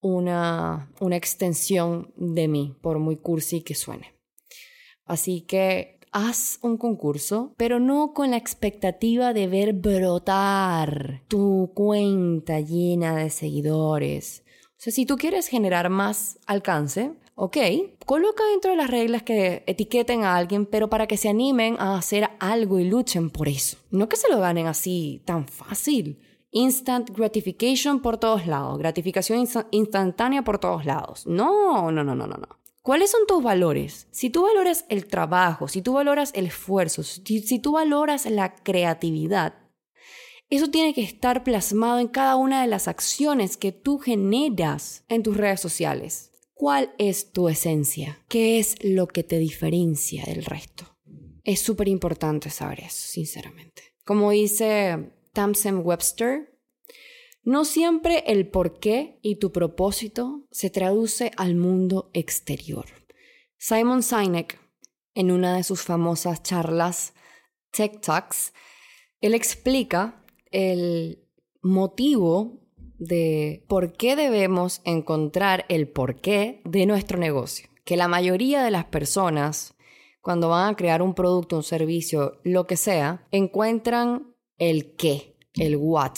una, 0.00 0.90
una 1.00 1.16
extensión 1.16 2.12
de 2.16 2.48
mí, 2.48 2.76
por 2.80 2.98
muy 2.98 3.16
cursi 3.16 3.62
que 3.62 3.74
suene. 3.74 4.14
Así 5.04 5.42
que 5.42 6.00
haz 6.12 6.58
un 6.62 6.78
concurso, 6.78 7.54
pero 7.56 7.78
no 7.78 8.12
con 8.14 8.30
la 8.30 8.36
expectativa 8.36 9.32
de 9.32 9.46
ver 9.48 9.72
brotar 9.74 11.22
tu 11.28 11.72
cuenta 11.74 12.60
llena 12.60 13.16
de 13.16 13.30
seguidores. 13.30 14.42
O 14.70 14.78
sea, 14.78 14.92
si 14.92 15.06
tú 15.06 15.16
quieres 15.16 15.48
generar 15.48 15.90
más 15.90 16.38
alcance, 16.46 17.12
ok, 17.34 17.56
coloca 18.04 18.44
dentro 18.50 18.70
de 18.72 18.76
las 18.78 18.90
reglas 18.90 19.22
que 19.22 19.62
etiqueten 19.66 20.24
a 20.24 20.36
alguien, 20.36 20.66
pero 20.66 20.88
para 20.88 21.06
que 21.06 21.16
se 21.16 21.28
animen 21.28 21.76
a 21.78 21.96
hacer 21.96 22.30
algo 22.40 22.78
y 22.78 22.84
luchen 22.84 23.30
por 23.30 23.48
eso. 23.48 23.76
No 23.90 24.08
que 24.08 24.16
se 24.16 24.30
lo 24.30 24.40
ganen 24.40 24.66
así 24.66 25.22
tan 25.24 25.46
fácil. 25.46 26.18
Instant 26.58 27.10
gratification 27.10 28.00
por 28.00 28.16
todos 28.16 28.46
lados, 28.46 28.78
gratificación 28.78 29.46
instantánea 29.72 30.42
por 30.42 30.58
todos 30.58 30.86
lados. 30.86 31.26
No, 31.26 31.92
no, 31.92 32.02
no, 32.02 32.14
no, 32.14 32.26
no, 32.26 32.38
no. 32.38 32.48
¿Cuáles 32.80 33.10
son 33.10 33.26
tus 33.28 33.42
valores? 33.42 34.08
Si 34.10 34.30
tú 34.30 34.44
valoras 34.44 34.86
el 34.88 35.04
trabajo, 35.04 35.68
si 35.68 35.82
tú 35.82 35.92
valoras 35.92 36.30
el 36.34 36.46
esfuerzo, 36.46 37.02
si, 37.02 37.58
tú 37.58 37.72
valoras 37.72 38.24
la 38.24 38.54
creatividad, 38.54 39.52
eso 40.48 40.70
tiene 40.70 40.94
que 40.94 41.02
estar 41.02 41.44
plasmado 41.44 41.98
en 41.98 42.08
cada 42.08 42.36
una 42.36 42.62
de 42.62 42.68
las 42.68 42.88
acciones 42.88 43.58
que 43.58 43.72
tú 43.72 43.98
generas 43.98 45.04
en 45.10 45.22
tus 45.22 45.36
redes 45.36 45.60
sociales. 45.60 46.30
¿Cuál 46.54 46.94
es 46.96 47.32
tu 47.32 47.50
esencia? 47.50 48.24
¿Qué 48.28 48.58
es 48.58 48.82
lo 48.82 49.08
que 49.08 49.24
te 49.24 49.38
diferencia 49.38 50.24
del 50.24 50.42
resto? 50.42 50.96
Es 51.44 51.60
súper 51.60 51.88
importante 51.88 52.48
saber 52.48 52.80
eso, 52.80 53.08
sinceramente. 53.08 53.82
Como 54.06 54.30
dice 54.30 55.15
Tamsen 55.36 55.82
Webster, 55.84 56.58
no 57.42 57.66
siempre 57.66 58.24
el 58.26 58.48
por 58.48 58.80
qué 58.80 59.18
y 59.20 59.36
tu 59.36 59.52
propósito 59.52 60.46
se 60.50 60.70
traduce 60.70 61.30
al 61.36 61.56
mundo 61.56 62.10
exterior. 62.14 62.86
Simon 63.58 64.02
Sinek, 64.02 64.58
en 65.14 65.30
una 65.30 65.54
de 65.54 65.62
sus 65.62 65.82
famosas 65.82 66.42
charlas 66.42 67.12
Tech 67.70 68.00
Talks, 68.00 68.54
él 69.20 69.34
explica 69.34 70.24
el 70.52 71.22
motivo 71.60 72.62
de 72.98 73.62
por 73.68 73.92
qué 73.92 74.16
debemos 74.16 74.80
encontrar 74.84 75.66
el 75.68 75.86
porqué 75.86 76.62
de 76.64 76.86
nuestro 76.86 77.18
negocio. 77.18 77.68
Que 77.84 77.98
la 77.98 78.08
mayoría 78.08 78.64
de 78.64 78.70
las 78.70 78.86
personas, 78.86 79.74
cuando 80.22 80.48
van 80.48 80.72
a 80.72 80.76
crear 80.76 81.02
un 81.02 81.14
producto, 81.14 81.56
un 81.56 81.62
servicio, 81.62 82.40
lo 82.42 82.66
que 82.66 82.78
sea, 82.78 83.28
encuentran 83.32 84.34
el 84.58 84.94
qué, 84.96 85.36
el 85.54 85.76
what. 85.76 86.14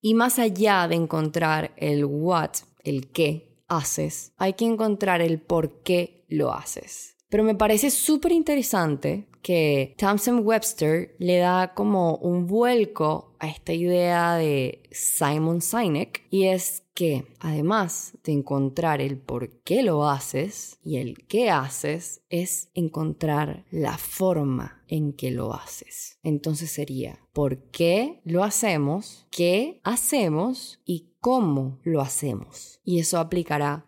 Y 0.00 0.14
más 0.14 0.38
allá 0.38 0.88
de 0.88 0.96
encontrar 0.96 1.72
el 1.76 2.04
what, 2.04 2.50
el 2.84 3.10
qué 3.10 3.56
haces, 3.68 4.32
hay 4.36 4.54
que 4.54 4.64
encontrar 4.64 5.20
el 5.22 5.40
por 5.40 5.82
qué 5.82 6.24
lo 6.28 6.52
haces. 6.52 7.16
Pero 7.28 7.44
me 7.44 7.54
parece 7.54 7.90
súper 7.90 8.32
interesante 8.32 9.28
que 9.42 9.94
Thompson 9.98 10.40
Webster 10.44 11.16
le 11.18 11.38
da 11.38 11.74
como 11.74 12.16
un 12.16 12.46
vuelco 12.46 13.31
a 13.42 13.48
esta 13.48 13.72
idea 13.72 14.36
de 14.36 14.84
Simon 14.92 15.62
Sinek 15.62 16.24
y 16.30 16.44
es 16.44 16.84
que 16.94 17.26
además 17.40 18.16
de 18.22 18.30
encontrar 18.30 19.00
el 19.00 19.18
por 19.18 19.62
qué 19.62 19.82
lo 19.82 20.08
haces 20.08 20.78
y 20.80 20.98
el 20.98 21.26
qué 21.26 21.50
haces, 21.50 22.22
es 22.28 22.70
encontrar 22.74 23.66
la 23.72 23.98
forma 23.98 24.84
en 24.86 25.12
que 25.12 25.32
lo 25.32 25.54
haces. 25.54 26.20
Entonces 26.22 26.70
sería 26.70 27.18
por 27.32 27.68
qué 27.70 28.20
lo 28.24 28.44
hacemos, 28.44 29.26
qué 29.32 29.80
hacemos 29.82 30.80
y 30.84 31.16
cómo 31.18 31.80
lo 31.82 32.00
hacemos. 32.00 32.80
Y 32.84 33.00
eso 33.00 33.18
aplicará 33.18 33.86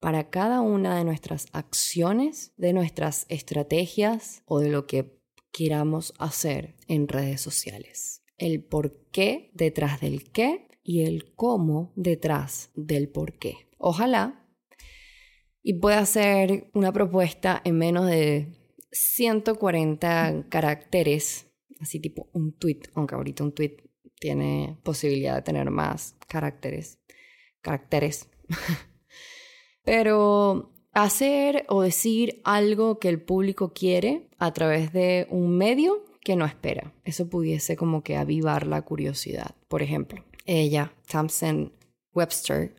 para 0.00 0.30
cada 0.30 0.60
una 0.62 0.96
de 0.96 1.04
nuestras 1.04 1.46
acciones, 1.52 2.52
de 2.56 2.72
nuestras 2.72 3.26
estrategias 3.28 4.42
o 4.46 4.58
de 4.58 4.70
lo 4.70 4.88
que 4.88 5.16
queramos 5.52 6.12
hacer 6.18 6.74
en 6.88 7.06
redes 7.06 7.40
sociales. 7.40 8.25
El 8.36 8.62
por 8.62 9.08
qué 9.10 9.50
detrás 9.54 10.00
del 10.00 10.30
qué 10.30 10.68
y 10.82 11.02
el 11.02 11.34
cómo 11.34 11.92
detrás 11.96 12.70
del 12.74 13.08
por 13.08 13.38
qué. 13.38 13.68
Ojalá 13.78 14.46
y 15.62 15.74
pueda 15.74 15.98
hacer 15.98 16.70
una 16.74 16.92
propuesta 16.92 17.60
en 17.64 17.76
menos 17.76 18.06
de 18.06 18.52
140 18.92 20.46
caracteres, 20.48 21.50
así 21.80 21.98
tipo 21.98 22.28
un 22.32 22.52
tweet, 22.52 22.82
aunque 22.94 23.16
ahorita 23.16 23.42
un 23.42 23.52
tweet 23.52 23.78
tiene 24.20 24.78
posibilidad 24.84 25.34
de 25.34 25.42
tener 25.42 25.70
más 25.70 26.14
caracteres. 26.28 27.00
Caracteres. 27.62 28.28
Pero 29.84 30.72
hacer 30.92 31.66
o 31.68 31.82
decir 31.82 32.40
algo 32.44 33.00
que 33.00 33.08
el 33.08 33.20
público 33.20 33.72
quiere 33.72 34.28
a 34.38 34.52
través 34.52 34.92
de 34.92 35.26
un 35.30 35.56
medio 35.58 36.04
que 36.26 36.34
no 36.34 36.44
espera. 36.44 36.92
Eso 37.04 37.30
pudiese 37.30 37.76
como 37.76 38.02
que 38.02 38.16
avivar 38.16 38.66
la 38.66 38.82
curiosidad. 38.82 39.54
Por 39.68 39.80
ejemplo, 39.80 40.24
ella, 40.44 40.92
Thompson 41.08 41.72
Webster, 42.12 42.74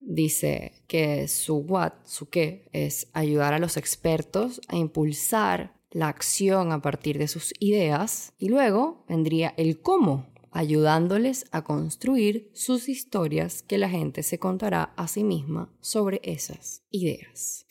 dice 0.00 0.72
que 0.88 1.28
su 1.28 1.58
what, 1.58 1.92
su 2.04 2.28
qué, 2.28 2.68
es 2.72 3.06
ayudar 3.12 3.54
a 3.54 3.60
los 3.60 3.76
expertos 3.76 4.60
a 4.66 4.76
impulsar 4.76 5.76
la 5.92 6.08
acción 6.08 6.72
a 6.72 6.82
partir 6.82 7.18
de 7.18 7.28
sus 7.28 7.54
ideas 7.60 8.32
y 8.36 8.48
luego 8.48 9.04
vendría 9.08 9.54
el 9.56 9.80
cómo, 9.80 10.26
ayudándoles 10.50 11.44
a 11.52 11.62
construir 11.62 12.50
sus 12.52 12.88
historias 12.88 13.62
que 13.62 13.78
la 13.78 13.88
gente 13.88 14.24
se 14.24 14.40
contará 14.40 14.92
a 14.96 15.06
sí 15.06 15.22
misma 15.22 15.72
sobre 15.80 16.20
esas 16.24 16.82
ideas. 16.90 17.64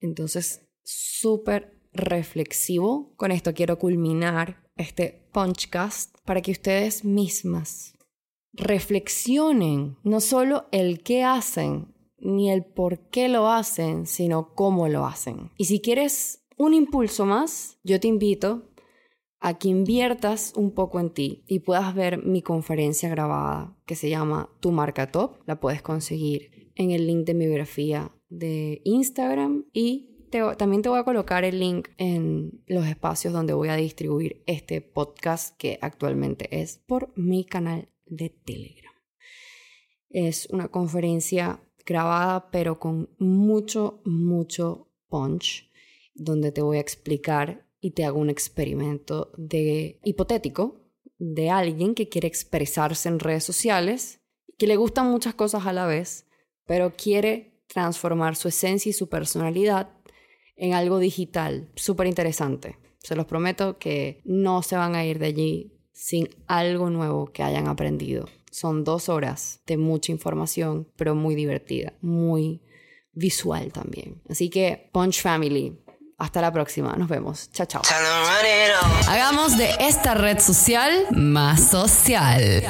Entonces, 0.00 0.66
súper 0.82 1.81
reflexivo. 1.92 3.12
Con 3.16 3.32
esto 3.32 3.54
quiero 3.54 3.78
culminar 3.78 4.62
este 4.76 5.26
punchcast 5.32 6.16
para 6.24 6.40
que 6.40 6.52
ustedes 6.52 7.04
mismas 7.04 7.94
reflexionen 8.52 9.96
no 10.02 10.20
solo 10.20 10.66
el 10.72 11.02
qué 11.02 11.24
hacen, 11.24 11.94
ni 12.18 12.50
el 12.50 12.64
por 12.64 13.08
qué 13.08 13.28
lo 13.28 13.48
hacen, 13.48 14.06
sino 14.06 14.54
cómo 14.54 14.88
lo 14.88 15.06
hacen. 15.06 15.50
Y 15.56 15.64
si 15.64 15.80
quieres 15.80 16.44
un 16.56 16.74
impulso 16.74 17.26
más, 17.26 17.78
yo 17.82 17.98
te 17.98 18.08
invito 18.08 18.68
a 19.40 19.58
que 19.58 19.68
inviertas 19.68 20.52
un 20.54 20.72
poco 20.72 21.00
en 21.00 21.10
ti 21.10 21.42
y 21.48 21.60
puedas 21.60 21.94
ver 21.94 22.24
mi 22.24 22.42
conferencia 22.42 23.08
grabada 23.08 23.76
que 23.86 23.96
se 23.96 24.08
llama 24.08 24.50
Tu 24.60 24.70
marca 24.70 25.10
top. 25.10 25.38
La 25.46 25.58
puedes 25.58 25.82
conseguir 25.82 26.72
en 26.76 26.92
el 26.92 27.06
link 27.06 27.26
de 27.26 27.34
mi 27.34 27.46
biografía 27.46 28.12
de 28.28 28.80
Instagram 28.84 29.66
y 29.72 30.11
también 30.56 30.82
te 30.82 30.88
voy 30.88 30.98
a 30.98 31.04
colocar 31.04 31.44
el 31.44 31.58
link 31.58 31.88
en 31.98 32.62
los 32.66 32.86
espacios 32.86 33.32
donde 33.32 33.52
voy 33.52 33.68
a 33.68 33.76
distribuir 33.76 34.42
este 34.46 34.80
podcast 34.80 35.56
que 35.56 35.78
actualmente 35.80 36.48
es 36.60 36.78
por 36.78 37.12
mi 37.16 37.44
canal 37.44 37.88
de 38.06 38.30
Telegram. 38.30 38.92
Es 40.08 40.46
una 40.50 40.68
conferencia 40.68 41.62
grabada 41.84 42.50
pero 42.50 42.78
con 42.78 43.10
mucho, 43.18 44.00
mucho 44.04 44.88
punch 45.08 45.70
donde 46.14 46.52
te 46.52 46.62
voy 46.62 46.78
a 46.78 46.80
explicar 46.80 47.66
y 47.80 47.92
te 47.92 48.04
hago 48.04 48.18
un 48.18 48.30
experimento 48.30 49.32
de 49.36 50.00
hipotético 50.04 50.82
de 51.18 51.50
alguien 51.50 51.94
que 51.94 52.08
quiere 52.08 52.28
expresarse 52.28 53.08
en 53.08 53.18
redes 53.18 53.44
sociales, 53.44 54.20
que 54.58 54.66
le 54.66 54.76
gustan 54.76 55.10
muchas 55.10 55.34
cosas 55.34 55.66
a 55.66 55.72
la 55.72 55.86
vez, 55.86 56.26
pero 56.66 56.94
quiere 56.96 57.62
transformar 57.66 58.36
su 58.36 58.48
esencia 58.48 58.90
y 58.90 58.92
su 58.92 59.08
personalidad 59.08 60.01
en 60.62 60.74
algo 60.74 61.00
digital, 61.00 61.68
súper 61.74 62.06
interesante. 62.06 62.78
Se 62.98 63.16
los 63.16 63.26
prometo 63.26 63.78
que 63.78 64.22
no 64.24 64.62
se 64.62 64.76
van 64.76 64.94
a 64.94 65.04
ir 65.04 65.18
de 65.18 65.26
allí 65.26 65.72
sin 65.92 66.28
algo 66.46 66.88
nuevo 66.88 67.26
que 67.32 67.42
hayan 67.42 67.66
aprendido. 67.66 68.28
Son 68.52 68.84
dos 68.84 69.08
horas 69.08 69.60
de 69.66 69.76
mucha 69.76 70.12
información, 70.12 70.88
pero 70.96 71.16
muy 71.16 71.34
divertida, 71.34 71.94
muy 72.00 72.62
visual 73.12 73.72
también. 73.72 74.22
Así 74.30 74.50
que, 74.50 74.88
Punch 74.92 75.20
Family, 75.20 75.82
hasta 76.16 76.40
la 76.40 76.52
próxima. 76.52 76.94
Nos 76.96 77.08
vemos. 77.08 77.50
Chao, 77.50 77.66
chao. 77.66 77.82
Hagamos 79.08 79.58
de 79.58 79.68
esta 79.80 80.14
red 80.14 80.38
social 80.38 81.08
más 81.10 81.70
social. 81.70 82.62